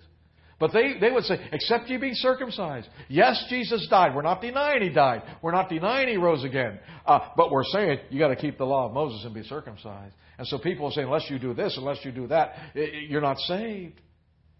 [0.58, 2.88] But they, they would say, except you be circumcised.
[3.08, 4.14] Yes, Jesus died.
[4.14, 5.22] We're not denying he died.
[5.42, 6.78] We're not denying he rose again.
[7.04, 10.14] Uh, but we're saying you got to keep the law of Moses and be circumcised.
[10.38, 14.00] And so people say, unless you do this, unless you do that, you're not saved.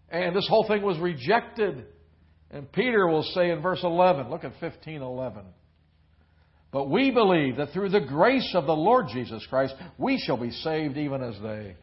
[0.09, 1.85] And this whole thing was rejected.
[2.51, 5.43] And Peter will say in verse 11, look at 1511.
[6.71, 10.51] But we believe that through the grace of the Lord Jesus Christ, we shall be
[10.51, 11.75] saved even as they.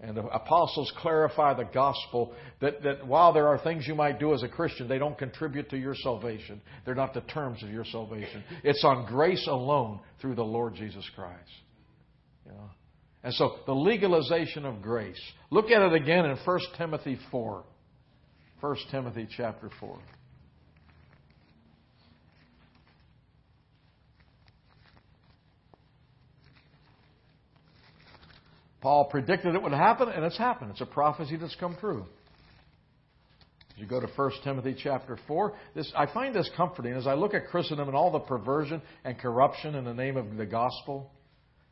[0.00, 4.34] And the apostles clarify the gospel that, that while there are things you might do
[4.34, 6.60] as a Christian, they don't contribute to your salvation.
[6.84, 8.42] They're not the terms of your salvation.
[8.64, 11.50] It's on grace alone through the Lord Jesus Christ.
[12.44, 12.70] You know?
[13.22, 15.20] And so the legalization of grace.
[15.50, 17.64] Look at it again in 1 Timothy 4.
[18.60, 19.98] 1 Timothy chapter 4.
[28.84, 30.70] Paul predicted it would happen, and it's happened.
[30.70, 32.04] It's a prophecy that's come true.
[33.72, 37.14] As you go to 1 Timothy chapter 4, this, I find this comforting as I
[37.14, 41.10] look at Christendom and all the perversion and corruption in the name of the gospel.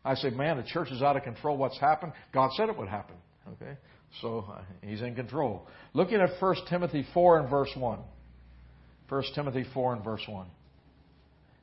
[0.02, 1.58] I say, man, the church is out of control.
[1.58, 2.14] What's happened?
[2.32, 3.16] God said it would happen.
[3.46, 3.76] Okay?
[4.22, 5.66] So uh, he's in control.
[5.92, 7.98] Looking at 1 Timothy 4 and verse 1.
[9.10, 10.46] 1 Timothy 4 and verse 1.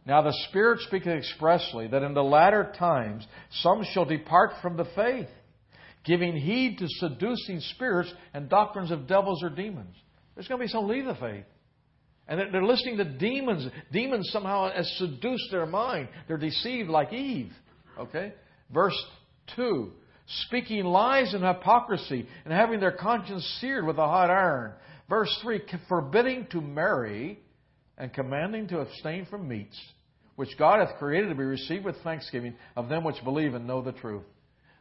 [0.06, 3.26] Now the Spirit speaketh expressly that in the latter times
[3.64, 5.28] some shall depart from the faith,
[6.06, 9.96] giving heed to seducing spirits and doctrines of devils or demons.
[10.36, 11.46] There's going to be some leave the faith.
[12.28, 13.68] And they're listening to demons.
[13.92, 16.10] Demons somehow has seduced their mind.
[16.28, 17.52] They're deceived like Eve.
[17.98, 18.34] Okay?
[18.72, 18.96] Verse
[19.56, 19.92] 2
[20.46, 24.74] Speaking lies and hypocrisy, and having their conscience seared with a hot iron.
[25.10, 27.40] Verse 3 Forbidding to marry,
[27.98, 29.78] and commanding to abstain from meats,
[30.36, 33.82] which God hath created to be received with thanksgiving of them which believe and know
[33.82, 34.24] the truth.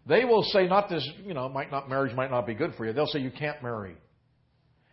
[0.08, 2.86] They will say, not this, you know, might not, marriage might not be good for
[2.86, 2.92] you.
[2.92, 3.94] They'll say you can't marry.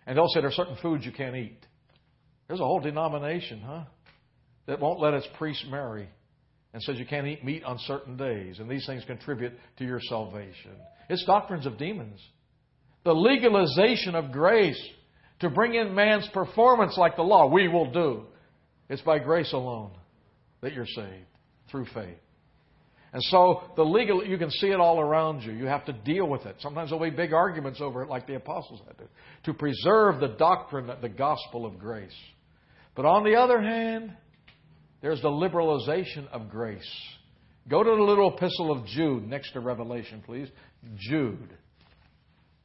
[0.05, 1.65] And they'll say there are certain foods you can't eat.
[2.47, 3.85] There's a whole denomination, huh?
[4.67, 6.09] That won't let its priests marry
[6.73, 8.59] and says you can't eat meat on certain days.
[8.59, 10.71] And these things contribute to your salvation.
[11.09, 12.19] It's doctrines of demons.
[13.05, 14.81] The legalization of grace
[15.39, 17.47] to bring in man's performance like the law.
[17.47, 18.23] We will do.
[18.89, 19.91] It's by grace alone
[20.61, 21.25] that you're saved
[21.71, 22.17] through faith.
[23.15, 25.53] And so the legal, you can see it all around you.
[25.53, 26.57] You have to deal with it.
[26.59, 29.05] Sometimes there'll be big arguments over it, like the apostles had to,
[29.45, 32.11] to preserve the doctrine, the gospel of grace.
[32.93, 34.13] But on the other hand,
[35.01, 36.83] there's the liberalization of grace.
[37.69, 40.49] Go to the little epistle of Jude next to Revelation, please.
[40.97, 41.55] Jude.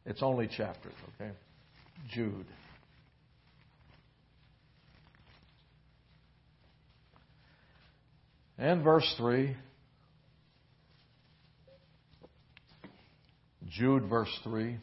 [0.05, 1.31] It's only chapters, okay?
[2.13, 2.47] Jude.
[8.59, 9.55] And verse 3.
[13.71, 14.79] Jude, verse 3.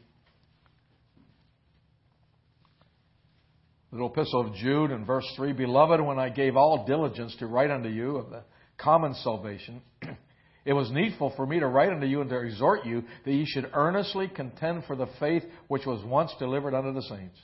[3.91, 7.71] Little epistle of Jude and verse 3 Beloved, when I gave all diligence to write
[7.71, 8.43] unto you of the
[8.77, 9.81] common salvation,
[10.65, 13.45] it was needful for me to write unto you and to exhort you that ye
[13.45, 17.37] should earnestly contend for the faith which was once delivered unto the saints.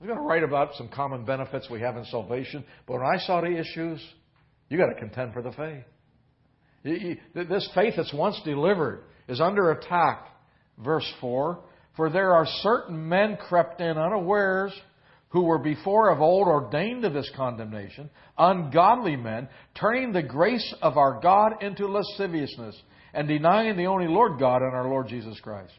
[0.00, 3.18] I'm going to write about some common benefits we have in salvation, but when I
[3.18, 4.00] saw the issues,
[4.68, 5.84] you got to contend for the faith.
[7.34, 10.26] This faith that's once delivered is under attack.
[10.82, 11.58] Verse 4
[11.96, 14.72] For there are certain men crept in unawares
[15.30, 20.96] who were before of old ordained to this condemnation, ungodly men, turning the grace of
[20.96, 22.76] our God into lasciviousness,
[23.14, 25.72] and denying the only Lord God and our Lord Jesus Christ.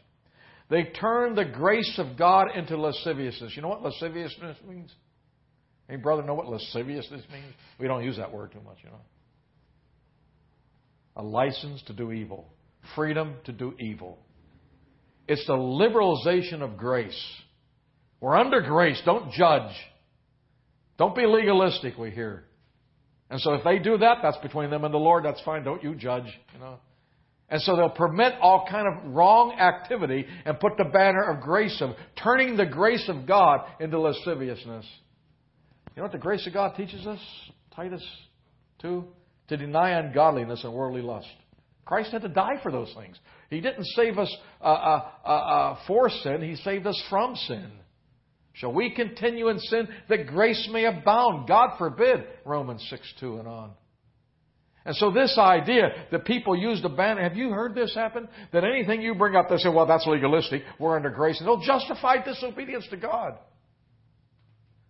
[0.70, 3.52] They turned the grace of God into lasciviousness.
[3.54, 4.90] You know what lasciviousness means?
[5.86, 7.52] Any brother know what lasciviousness means?
[7.78, 9.00] We don't use that word too much, you know.
[11.16, 12.48] A license to do evil,
[12.94, 14.18] freedom to do evil.
[15.28, 17.20] It's the liberalization of grace.
[18.20, 19.00] We're under grace.
[19.04, 19.72] Don't judge.
[20.98, 22.44] Don't be legalistic, we hear.
[23.30, 25.24] And so if they do that, that's between them and the Lord.
[25.24, 25.64] That's fine.
[25.64, 26.78] Don't you judge, you know.
[27.48, 31.80] And so they'll permit all kind of wrong activity and put the banner of grace
[31.80, 31.90] of
[32.22, 34.86] turning the grace of God into lasciviousness.
[35.94, 37.20] You know what the grace of God teaches us?
[37.74, 38.04] Titus
[38.80, 39.04] 2?
[39.52, 41.28] to deny ungodliness and worldly lust.
[41.84, 43.18] Christ had to die for those things.
[43.50, 47.70] He didn't save us uh, uh, uh, uh, for sin, He saved us from sin.
[48.54, 51.48] Shall we continue in sin that grace may abound?
[51.48, 53.70] God forbid, Romans 6 2 and on.
[54.84, 58.28] And so this idea that people use to ban, have you heard this happen?
[58.52, 60.62] That anything you bring up, they say, well, that's legalistic.
[60.80, 61.38] We're under grace.
[61.38, 63.34] And they'll justify disobedience to God.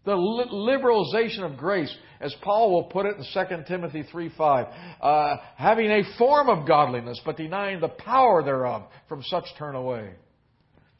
[0.04, 4.66] The liberalization of grace, as Paul will put it in 2 Timothy 3 5,
[5.00, 10.10] uh, having a form of godliness, but denying the power thereof, from such turn away.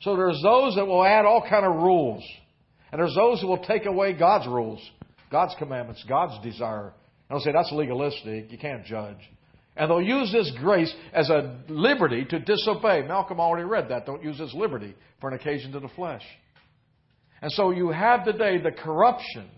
[0.01, 2.25] So there's those that will add all kind of rules.
[2.91, 4.83] And there's those who will take away God's rules,
[5.31, 6.93] God's commandments, God's desire.
[7.29, 8.51] And they'll say, that's legalistic.
[8.51, 9.17] You can't judge.
[9.77, 13.03] And they'll use this grace as a liberty to disobey.
[13.07, 14.05] Malcolm already read that.
[14.05, 16.23] Don't use this liberty for an occasion to the flesh.
[17.41, 19.49] And so you have today the corruption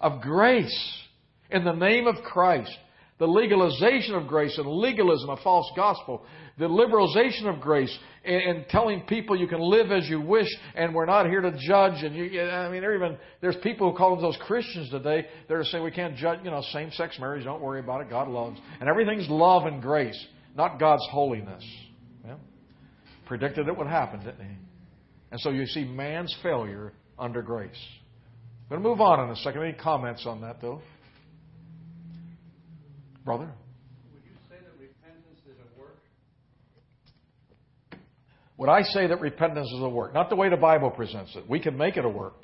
[0.00, 1.04] of grace
[1.50, 2.76] in the name of Christ,
[3.18, 6.24] the legalization of grace and legalism, a false gospel,
[6.58, 11.06] the liberalization of grace and, telling people you can live as you wish and we're
[11.06, 12.02] not here to judge.
[12.02, 15.26] And you, I mean, even there's people who call themselves Christians today.
[15.48, 16.40] They're saying we can't judge.
[16.44, 17.44] You know, same-sex marriage.
[17.44, 18.08] Don't worry about it.
[18.08, 20.18] God loves, and everything's love and grace,
[20.56, 21.64] not God's holiness.
[22.24, 22.36] Yeah.
[23.26, 24.56] Predicted it would happen, didn't he?
[25.30, 27.70] And so you see man's failure under grace.
[28.70, 29.62] I'm going to move on in a second.
[29.62, 30.80] Any comments on that, though?
[33.30, 33.52] Brother?
[34.12, 35.98] Would you say that repentance is a work?
[38.56, 40.12] Would I say that repentance is a work?
[40.12, 41.48] Not the way the Bible presents it.
[41.48, 42.42] We can make it a work.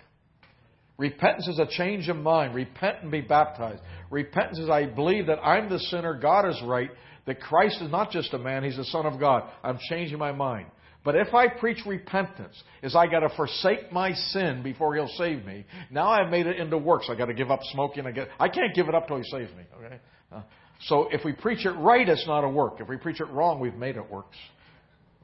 [0.97, 2.55] Repentance is a change of mind.
[2.55, 3.82] Repent and be baptized.
[4.12, 6.91] Repentance is I believe that I'm the sinner, God is right,
[7.26, 9.43] that Christ is not just a man, He's the Son of God.
[9.64, 10.68] I'm changing my mind.
[11.05, 15.45] But if I preach repentance, is I got to forsake my sin before He'll save
[15.45, 15.66] me.
[15.91, 17.09] Now I've made it into works.
[17.11, 18.07] I got to give up smoking.
[18.07, 18.28] I get.
[18.39, 19.64] I can't give it up till He saves me.
[19.78, 20.01] Okay.
[20.32, 20.43] Uh,
[20.81, 22.81] so if we preach it right, it's not a work.
[22.81, 24.37] If we preach it wrong, we've made it works.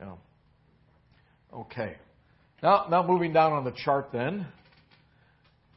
[0.00, 0.18] You know.
[1.52, 1.96] Okay.
[2.62, 4.46] Now, now moving down on the chart then,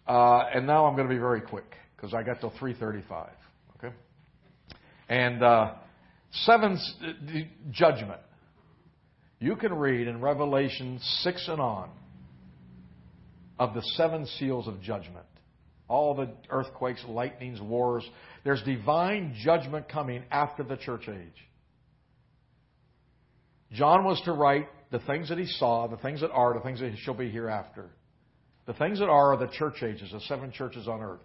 [0.08, 3.30] uh, and now I'm going to be very quick because I got till 3:35.
[3.78, 3.94] Okay.
[5.10, 5.74] And uh,
[6.32, 7.40] seven uh,
[7.72, 8.22] judgment
[9.40, 11.90] you can read in Revelation 6 and on
[13.60, 15.26] of the seven seals of judgment.
[15.88, 18.04] All the earthquakes, lightnings, wars.
[18.46, 21.50] There's divine judgment coming after the church age.
[23.72, 26.80] John was to write the things that he saw, the things that are, the things
[26.80, 27.90] that shall be hereafter.
[28.68, 31.24] The things that are are the church ages, the seven churches on earth,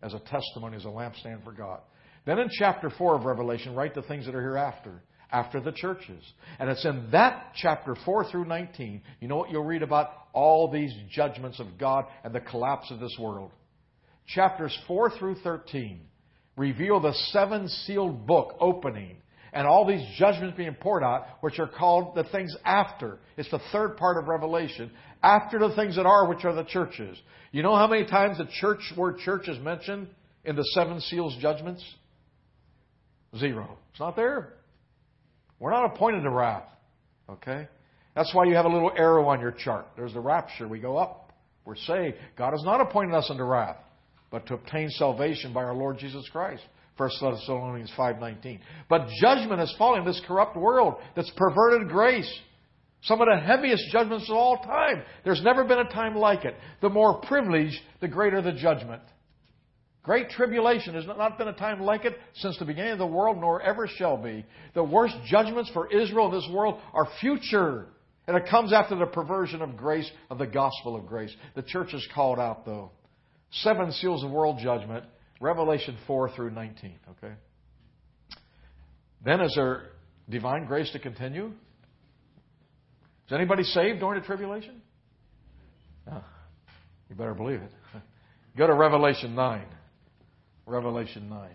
[0.00, 1.80] as a testimony, as a lampstand for God.
[2.24, 5.02] Then in chapter 4 of Revelation, write the things that are hereafter
[5.32, 6.22] after the churches.
[6.60, 10.10] And it's in that chapter 4 through 19, you know what you'll read about?
[10.32, 13.50] All these judgments of God and the collapse of this world.
[14.26, 16.00] Chapters 4 through 13
[16.56, 19.16] reveal the seven sealed book opening
[19.52, 23.18] and all these judgments being poured out, which are called the things after.
[23.36, 24.90] It's the third part of Revelation.
[25.22, 27.16] After the things that are, which are the churches.
[27.52, 30.08] You know how many times the church word church is mentioned
[30.44, 31.84] in the seven seals judgments?
[33.38, 33.78] Zero.
[33.92, 34.54] It's not there.
[35.60, 36.68] We're not appointed to wrath.
[37.30, 37.68] Okay?
[38.14, 39.86] That's why you have a little arrow on your chart.
[39.96, 40.68] There's the rapture.
[40.68, 41.32] We go up.
[41.64, 42.16] We're saved.
[42.36, 43.76] God has not appointed us unto wrath,
[44.34, 46.64] but to obtain salvation by our Lord Jesus Christ.
[46.96, 48.58] 1 Thessalonians 5.19.
[48.88, 52.28] But judgment is falling in this corrupt world that's perverted grace.
[53.04, 55.04] Some of the heaviest judgments of all time.
[55.22, 56.56] There's never been a time like it.
[56.80, 59.02] The more privilege, the greater the judgment.
[60.02, 63.38] Great tribulation has not been a time like it since the beginning of the world,
[63.40, 64.44] nor ever shall be.
[64.74, 67.86] The worst judgments for Israel in this world are future.
[68.26, 71.32] And it comes after the perversion of grace, of the gospel of grace.
[71.54, 72.90] The church is called out, though.
[73.62, 75.04] Seven seals of world judgment,
[75.40, 76.98] Revelation 4 through 19.
[77.10, 77.34] Okay?
[79.24, 79.82] Then is there
[80.28, 81.52] divine grace to continue?
[83.26, 84.82] Is anybody saved during the tribulation?
[86.06, 86.22] No.
[87.08, 87.72] You better believe it.
[88.56, 89.64] Go to Revelation 9.
[90.66, 91.50] Revelation 9.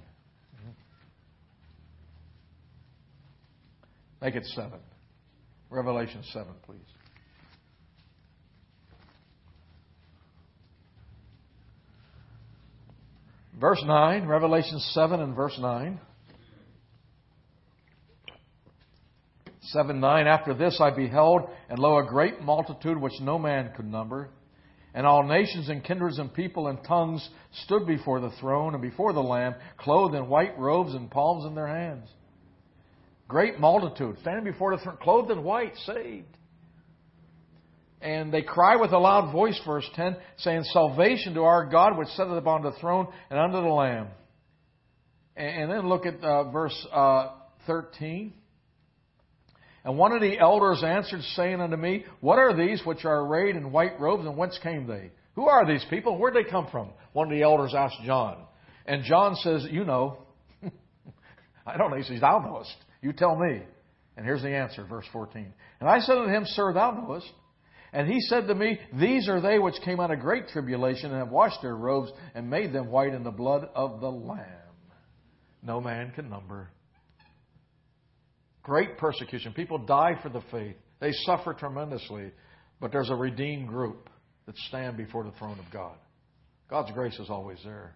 [4.22, 4.72] Make it 7.
[5.70, 6.80] Revelation 7, please.
[13.60, 16.00] Verse 9, Revelation 7 and verse 9.
[19.62, 23.86] 7 9 After this I beheld, and lo, a great multitude which no man could
[23.86, 24.30] number
[24.94, 27.28] and all nations and kindreds and people and tongues
[27.64, 31.56] stood before the throne and before the Lamb, clothed in white robes and palms in
[31.56, 32.10] their hands.
[33.28, 36.36] Great multitude standing before the throne, clothed in white, saved.
[38.02, 42.08] And they cry with a loud voice, verse 10, saying, Salvation to our God which
[42.10, 44.08] sitteth upon the throne and under the Lamb.
[45.36, 47.32] And then look at uh, verse uh,
[47.68, 48.34] 13.
[49.84, 53.56] And one of the elders answered, saying unto me, What are these which are arrayed
[53.56, 55.12] in white robes, and whence came they?
[55.36, 56.18] Who are these people?
[56.18, 56.90] Where'd they come from?
[57.14, 58.38] One of the elders asked John.
[58.86, 60.20] And John says, You know.
[61.66, 61.98] I don't know.
[61.98, 62.76] He says, Thou knowest.
[63.02, 63.62] You tell me.
[64.18, 65.54] And here's the answer, verse 14.
[65.80, 67.32] And I said unto him, Sir, thou knowest.
[67.92, 71.20] And he said to me, These are they which came out of great tribulation and
[71.20, 74.46] have washed their robes and made them white in the blood of the Lamb.
[75.64, 76.70] No man can number.
[78.64, 79.54] Great persecution.
[79.54, 80.76] People die for the faith.
[81.00, 82.32] They suffer tremendously.
[82.80, 84.10] But there's a redeemed group
[84.46, 85.96] that stand before the throne of God.
[86.70, 87.96] God's grace is always there.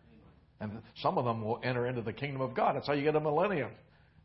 [0.59, 2.75] And some of them will enter into the kingdom of God.
[2.75, 3.71] That's how you get a millennium.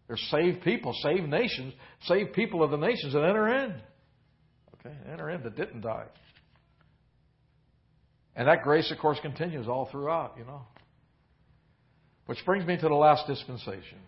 [0.06, 3.74] There's saved people, saved nations, saved people of the nations that enter in.
[4.88, 6.06] Okay, enter in that didn't die.
[8.36, 10.62] And that grace, of course, continues all throughout, you know.
[12.26, 13.98] Which brings me to the last dispensation.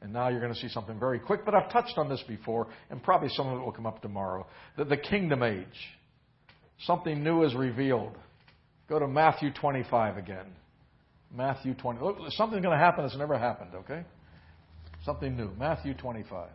[0.00, 2.68] And now you're going to see something very quick, but I've touched on this before,
[2.90, 4.46] and probably some of it will come up tomorrow.
[4.76, 5.66] The, the kingdom age.
[6.80, 8.16] Something new is revealed.
[8.88, 10.46] Go to Matthew 25 again.
[11.34, 12.00] Matthew 20.
[12.00, 14.04] Look, something's going to happen that's never happened, okay?
[15.04, 15.50] Something new.
[15.58, 16.48] Matthew 25.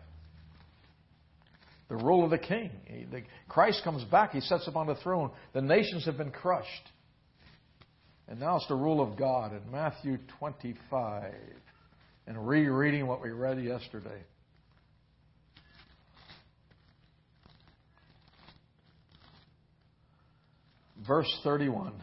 [1.90, 2.72] The rule of the king.
[3.48, 4.32] Christ comes back.
[4.32, 5.32] He sets upon the throne.
[5.54, 6.68] The nations have been crushed.
[8.28, 11.34] And now it's the rule of God in Matthew 25.
[12.28, 14.22] And rereading what we read yesterday.
[21.08, 21.94] Verse 31.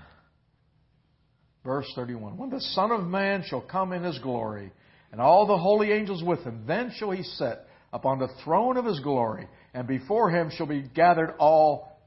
[1.62, 2.38] Verse 31.
[2.38, 4.72] When the Son of Man shall come in his glory,
[5.12, 7.58] and all the holy angels with him, then shall he sit
[7.92, 12.00] upon the throne of his glory, and before him shall be gathered all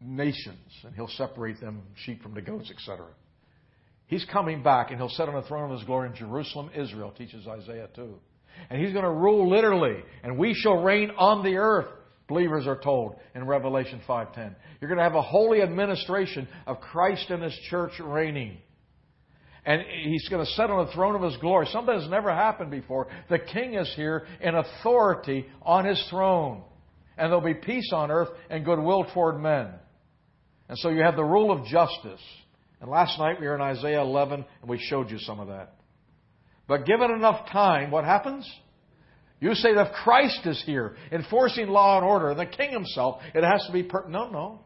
[0.00, 3.06] nations, and he'll separate them, sheep from the goats, etc.
[4.08, 7.12] He's coming back, and he'll sit on the throne of his glory in Jerusalem, Israel,
[7.16, 8.14] teaches Isaiah 2.
[8.70, 11.86] And he's going to rule literally, and we shall reign on the earth,
[12.28, 14.54] believers are told in Revelation 5.10.
[14.80, 18.58] You're going to have a holy administration of Christ and his church reigning.
[19.64, 21.66] And he's going to sit on the throne of his glory.
[21.72, 23.08] Something that's never happened before.
[23.28, 26.62] The king is here in authority on his throne.
[27.16, 29.68] And there'll be peace on earth and goodwill toward men.
[30.68, 32.20] And so you have the rule of justice.
[32.80, 35.74] And last night we were in Isaiah 11 and we showed you some of that.
[36.68, 38.50] But given enough time, what happens?
[39.40, 43.64] You say that Christ is here enforcing law and order, the king himself, it has
[43.66, 43.82] to be.
[43.82, 44.60] Per- no, no.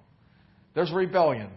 [0.75, 1.51] There's rebellion.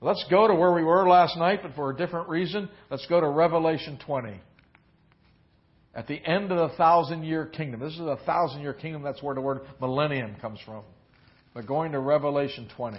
[0.00, 2.68] Let's go to where we were last night, but for a different reason.
[2.90, 4.40] Let's go to Revelation 20.
[5.96, 7.80] At the end of the thousand year kingdom.
[7.80, 9.02] This is a thousand year kingdom.
[9.02, 10.84] That's where the word millennium comes from.
[11.54, 12.98] But going to Revelation 20.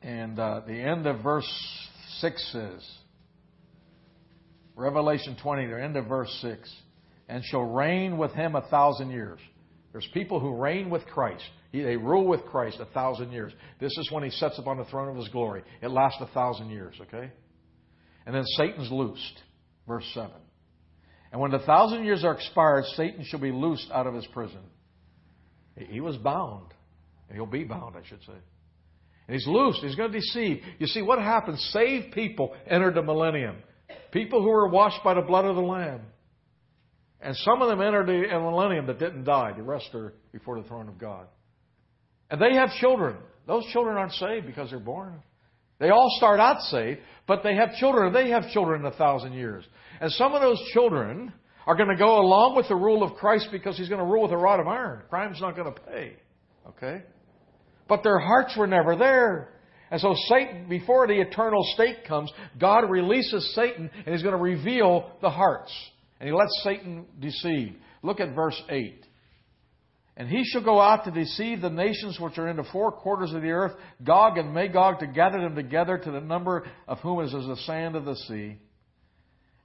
[0.00, 1.46] And uh, the end of verse
[2.20, 2.90] 6 says,
[4.76, 6.74] Revelation 20, the end of verse 6,
[7.28, 9.40] and shall reign with him a thousand years.
[9.98, 11.42] There's people who reign with Christ.
[11.72, 13.52] They rule with Christ a thousand years.
[13.80, 15.64] This is when he sets upon the throne of his glory.
[15.82, 17.32] It lasts a thousand years, okay?
[18.24, 19.42] And then Satan's loosed.
[19.88, 20.30] Verse 7.
[21.32, 24.60] And when the thousand years are expired, Satan shall be loosed out of his prison.
[25.74, 26.72] He was bound.
[27.28, 28.38] And he'll be bound, I should say.
[29.26, 29.80] And he's loosed.
[29.82, 30.62] He's going to deceive.
[30.78, 31.60] You see, what happens?
[31.72, 33.56] Saved people entered the millennium.
[34.12, 36.02] People who were washed by the blood of the Lamb.
[37.20, 39.52] And some of them entered the millennium that didn't die.
[39.56, 41.26] The rest are before the throne of God.
[42.30, 43.16] And they have children.
[43.46, 45.22] Those children aren't saved because they're born.
[45.80, 48.12] They all start out saved, but they have children.
[48.12, 49.64] They have children in a thousand years.
[50.00, 51.32] And some of those children
[51.66, 54.22] are going to go along with the rule of Christ because he's going to rule
[54.22, 55.02] with a rod of iron.
[55.08, 56.16] Crime's not going to pay.
[56.68, 57.02] Okay?
[57.88, 59.54] But their hearts were never there.
[59.90, 64.42] And so Satan, before the eternal state comes, God releases Satan and he's going to
[64.42, 65.72] reveal the hearts.
[66.20, 67.74] And he lets Satan deceive.
[68.02, 69.04] Look at verse 8.
[70.16, 73.32] And he shall go out to deceive the nations which are in the four quarters
[73.32, 77.20] of the earth, Gog and Magog, to gather them together to the number of whom
[77.24, 78.56] is as the sand of the sea.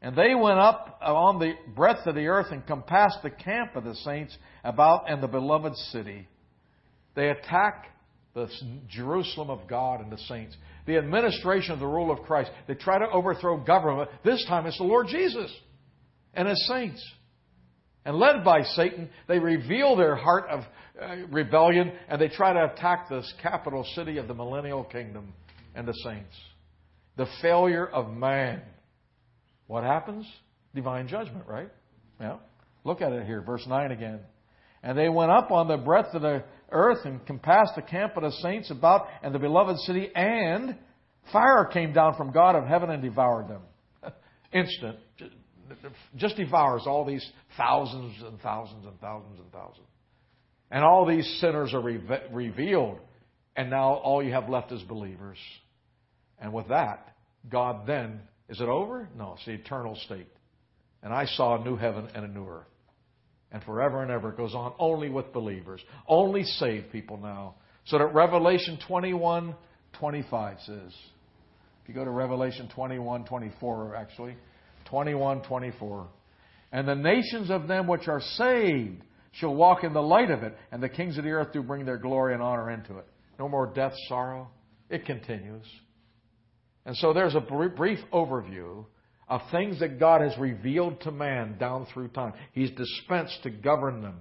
[0.04, 3.84] And they went up on the breadth of the earth and compassed the camp of
[3.84, 6.28] the saints about and the beloved city.
[7.16, 7.88] They attack
[8.36, 8.48] the
[8.90, 10.56] Jerusalem of God and the saints.
[10.86, 12.52] The administration of the rule of Christ.
[12.68, 14.10] They try to overthrow government.
[14.24, 15.52] This time it's the Lord Jesus
[16.34, 17.04] and as saints.
[18.06, 20.62] And led by Satan, they reveal their heart of
[21.02, 25.34] uh, rebellion and they try to attack this capital city of the millennial kingdom
[25.74, 26.36] and the saints.
[27.16, 28.62] The failure of man.
[29.68, 30.28] What happens?
[30.76, 31.70] Divine judgment, right?
[32.20, 32.38] Yeah.
[32.84, 34.20] Look at it here, verse 9 again.
[34.82, 38.24] And they went up on the breadth of the earth and compassed the camp of
[38.24, 40.76] the saints about and the beloved city, and
[41.32, 43.62] fire came down from God of heaven and devoured them.
[44.54, 44.98] Instant.
[46.16, 49.88] Just devours all these thousands and thousands and thousands and thousands.
[50.72, 52.02] And all these sinners are re-
[52.32, 53.00] revealed.
[53.56, 55.38] And now all you have left is believers.
[56.40, 57.16] And with that,
[57.50, 59.08] God then, is it over?
[59.16, 60.28] No, it's the eternal state.
[61.04, 62.66] And I saw a new heaven and a new earth
[63.52, 64.30] and forever and ever.
[64.30, 67.56] It goes on only with believers, only saved people now.
[67.86, 69.56] So that Revelation 21
[70.00, 70.92] 25 says,
[71.84, 74.36] if you go to Revelation 21 24, actually,
[74.94, 76.08] 21 24,
[76.72, 80.56] and the nations of them which are saved shall walk in the light of it,
[80.72, 83.08] and the kings of the earth do bring their glory and honor into it.
[83.40, 84.50] No more death, sorrow.
[84.92, 85.66] It continues.
[86.86, 88.86] And so there's a brief overview
[89.28, 92.34] of things that God has revealed to man down through time.
[92.52, 94.20] He's dispensed to govern them.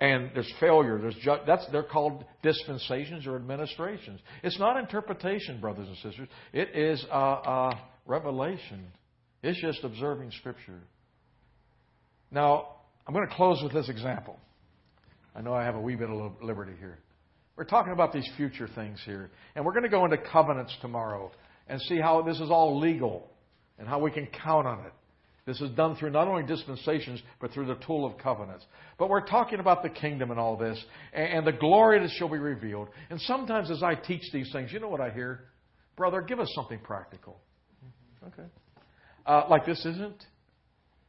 [0.00, 0.98] And there's failure.
[0.98, 4.20] There's ju- that's they're called dispensations or administrations.
[4.42, 6.28] It's not interpretation, brothers and sisters.
[6.52, 8.88] It is a, a revelation.
[9.44, 10.80] It's just observing Scripture.
[12.30, 12.76] Now,
[13.06, 14.38] I'm going to close with this example.
[15.36, 16.98] I know I have a wee bit of liberty here.
[17.54, 21.30] We're talking about these future things here, and we're going to go into covenants tomorrow
[21.68, 23.28] and see how this is all legal
[23.78, 24.92] and how we can count on it.
[25.44, 28.64] This is done through not only dispensations, but through the tool of covenants.
[28.98, 30.82] But we're talking about the kingdom and all this,
[31.12, 32.88] and, the glory that shall be revealed.
[33.10, 35.44] And sometimes as I teach these things, you know what I hear?
[35.96, 37.38] Brother, give us something practical.
[37.84, 38.40] Mm-hmm.
[38.40, 38.48] Okay.
[39.26, 40.24] Uh, like this isn't.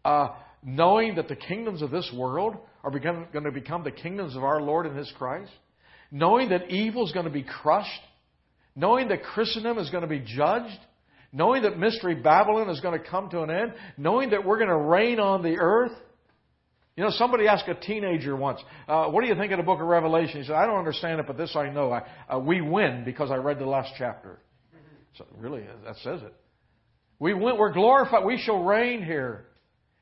[0.03, 0.29] Uh,
[0.63, 4.61] knowing that the kingdoms of this world are going to become the kingdoms of our
[4.61, 5.51] Lord and His Christ.
[6.11, 7.89] Knowing that evil is going to be crushed.
[8.75, 10.79] Knowing that Christendom is going to be judged
[11.35, 14.69] knowing that Mystery Babylon is going to come to an end, knowing that we're going
[14.69, 15.91] to reign on the earth.
[16.95, 19.81] You know, somebody asked a teenager once, uh, What do you think of the book
[19.81, 20.39] of Revelation?
[20.39, 21.91] He said, I don't understand it, but this I know.
[21.91, 22.03] I,
[22.33, 24.39] uh, we win because I read the last chapter.
[25.17, 26.33] So, really, that says it.
[27.19, 28.25] We win, we're glorified.
[28.25, 29.45] We shall reign here.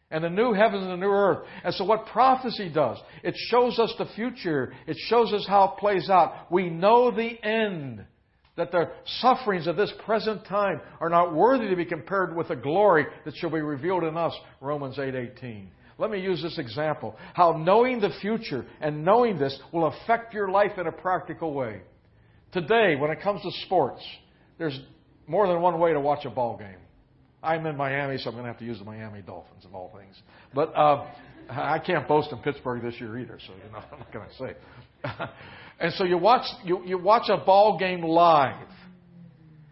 [0.09, 1.47] And the new heavens and the new earth.
[1.63, 4.73] And so, what prophecy does, it shows us the future.
[4.85, 6.51] It shows us how it plays out.
[6.51, 8.05] We know the end
[8.55, 8.89] that the
[9.19, 13.35] sufferings of this present time are not worthy to be compared with the glory that
[13.35, 18.11] shall be revealed in us romans 8:18 let me use this example how knowing the
[18.21, 21.81] future and knowing this will affect your life in a practical way
[22.51, 24.03] today when it comes to sports
[24.57, 24.79] there's
[25.25, 26.82] more than one way to watch a ball game
[27.43, 29.93] i'm in miami so i'm going to have to use the miami dolphins of all
[29.97, 30.15] things
[30.53, 31.05] but uh,
[31.49, 34.35] i can't boast in pittsburgh this year either so you know i'm not going to
[34.35, 35.25] say
[35.79, 38.67] And so you watch, you, you watch a ball game live.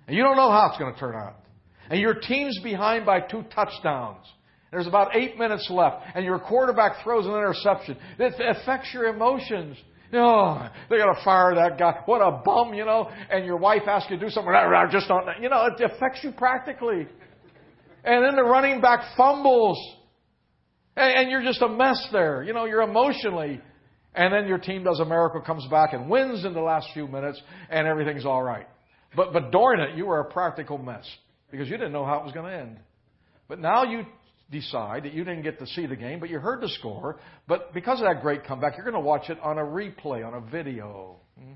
[0.07, 1.36] And you don't know how it's going to turn out.
[1.89, 4.26] And your team's behind by two touchdowns.
[4.72, 6.03] There's about eight minutes left.
[6.15, 7.97] And your quarterback throws an interception.
[8.17, 9.78] It affects your emotions.
[10.13, 12.01] Oh, they got to fire that guy.
[12.05, 13.09] What a bum, you know.
[13.30, 14.53] And your wife asks you to do something.
[14.91, 17.07] Just don't, you know, it affects you practically.
[18.04, 19.78] And then the running back fumbles.
[20.95, 22.43] And, and you're just a mess there.
[22.43, 23.62] You know, you're emotionally
[24.14, 27.08] and then your team does a miracle, comes back and wins in the last few
[27.08, 28.68] minutes, and everything's all right.
[29.16, 31.06] But, but during it, you were a practical mess
[31.49, 32.78] because you didn't know how it was going to end.
[33.47, 34.04] But now you
[34.49, 37.20] decide that you didn't get to see the game, but you heard the score.
[37.47, 40.34] But because of that great comeback, you're going to watch it on a replay, on
[40.34, 41.18] a video.
[41.39, 41.54] Hmm?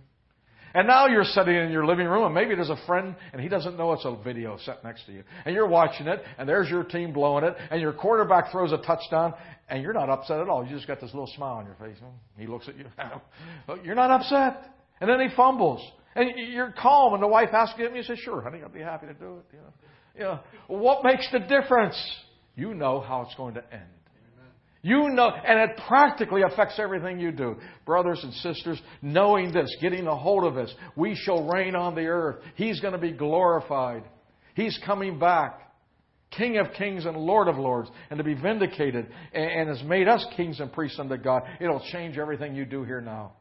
[0.76, 0.80] Hmm?
[0.80, 3.48] And now you're sitting in your living room, and maybe there's a friend, and he
[3.48, 5.24] doesn't know it's a video set next to you.
[5.46, 8.78] And you're watching it, and there's your team blowing it, and your quarterback throws a
[8.78, 9.34] touchdown,
[9.70, 10.66] and you're not upset at all.
[10.66, 11.98] You just got this little smile on your face.
[12.38, 12.86] He looks at you.
[13.84, 14.72] you're not upset.
[15.00, 15.82] And then he fumbles.
[16.16, 19.08] And you're calm, and the wife asks and you say, Sure, honey, I'll be happy
[19.08, 19.46] to do it.
[19.54, 19.74] You know,
[20.16, 21.96] you know, what makes the difference?
[22.56, 23.84] You know how it's going to end.
[24.86, 27.56] You know, and it practically affects everything you do.
[27.88, 32.06] Brothers and sisters, knowing this, getting a hold of this, we shall reign on the
[32.06, 32.36] earth.
[32.54, 34.04] He's going to be glorified.
[34.54, 35.60] He's coming back.
[36.38, 40.24] King of kings and Lord of lords, and to be vindicated, and, has made us
[40.38, 41.42] kings and priests unto God.
[41.60, 43.34] It'll change everything you do here now.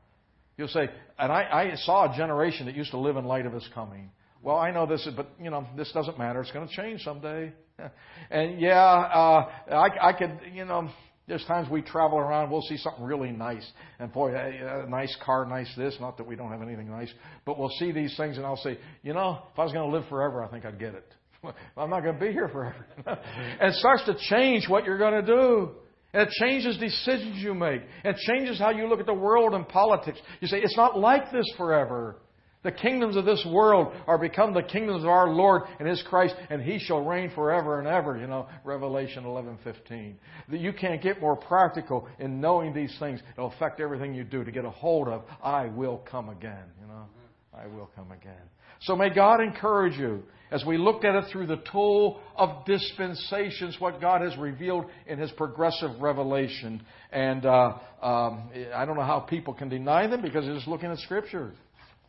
[0.57, 0.89] You'll say,
[1.19, 4.11] and I, I saw a generation that used to live in light of His coming.
[4.43, 6.41] Well, I know this, but you know this doesn't matter.
[6.41, 7.53] It's going to change someday.
[8.31, 10.89] And yeah, uh, I, I could, you know,
[11.27, 13.67] there's times we travel around, we'll see something really nice.
[13.99, 15.97] And boy, a, a nice car, nice this.
[16.01, 17.13] Not that we don't have anything nice,
[17.47, 19.97] but we'll see these things and I'll say, you know, if I was going to
[19.97, 21.15] live forever, I think I'd get it.
[21.77, 22.87] I'm not going to be here forever.
[23.07, 23.19] and
[23.73, 25.71] it starts to change what you're going to do.
[26.13, 27.83] And it changes decisions you make.
[28.05, 30.19] It changes how you look at the world and politics.
[30.41, 32.19] You say, it's not like this forever.
[32.65, 36.35] The kingdoms of this world are become the kingdoms of our Lord and His Christ,
[36.49, 38.17] and He shall reign forever and ever.
[38.17, 40.15] You know, Revelation 11:15.
[40.49, 43.21] That you can't get more practical in knowing these things.
[43.37, 45.25] It'll affect everything you do to get a hold of.
[45.43, 46.65] I will come again.
[46.81, 47.05] You know,
[47.53, 48.49] I will come again.
[48.81, 53.77] So may God encourage you as we look at it through the tool of dispensations,
[53.79, 56.83] what God has revealed in His progressive revelation.
[57.13, 60.91] And uh, um, I don't know how people can deny them because they're just looking
[60.91, 61.53] at Scripture.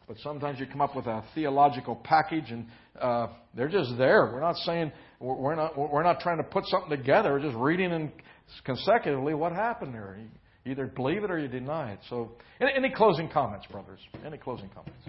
[0.07, 2.67] But sometimes you come up with a theological package, and
[2.99, 4.29] uh, they're just there.
[4.31, 7.31] We're not saying we're not we're not trying to put something together.
[7.31, 8.11] We're just reading in
[8.63, 10.17] consecutively what happened there.
[10.63, 11.99] You either believe it or you deny it.
[12.09, 13.99] So, any, any closing comments, brothers?
[14.25, 14.99] Any closing comments?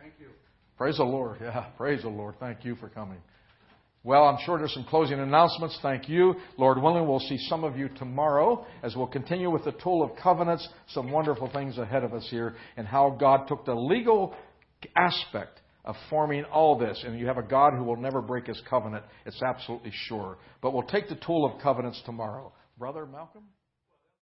[0.00, 0.28] Thank you.
[0.76, 1.38] Praise the Lord.
[1.40, 2.34] Yeah, praise the Lord.
[2.40, 3.18] Thank you for coming.
[4.04, 5.78] Well, I'm sure there's some closing announcements.
[5.80, 6.34] Thank you.
[6.58, 10.16] Lord willing, we'll see some of you tomorrow as we'll continue with the tool of
[10.20, 10.68] covenants.
[10.88, 14.34] Some wonderful things ahead of us here and how God took the legal
[14.96, 17.00] aspect of forming all this.
[17.06, 19.04] And you have a God who will never break his covenant.
[19.24, 20.36] It's absolutely sure.
[20.60, 22.52] But we'll take the tool of covenants tomorrow.
[22.78, 23.44] Brother Malcolm?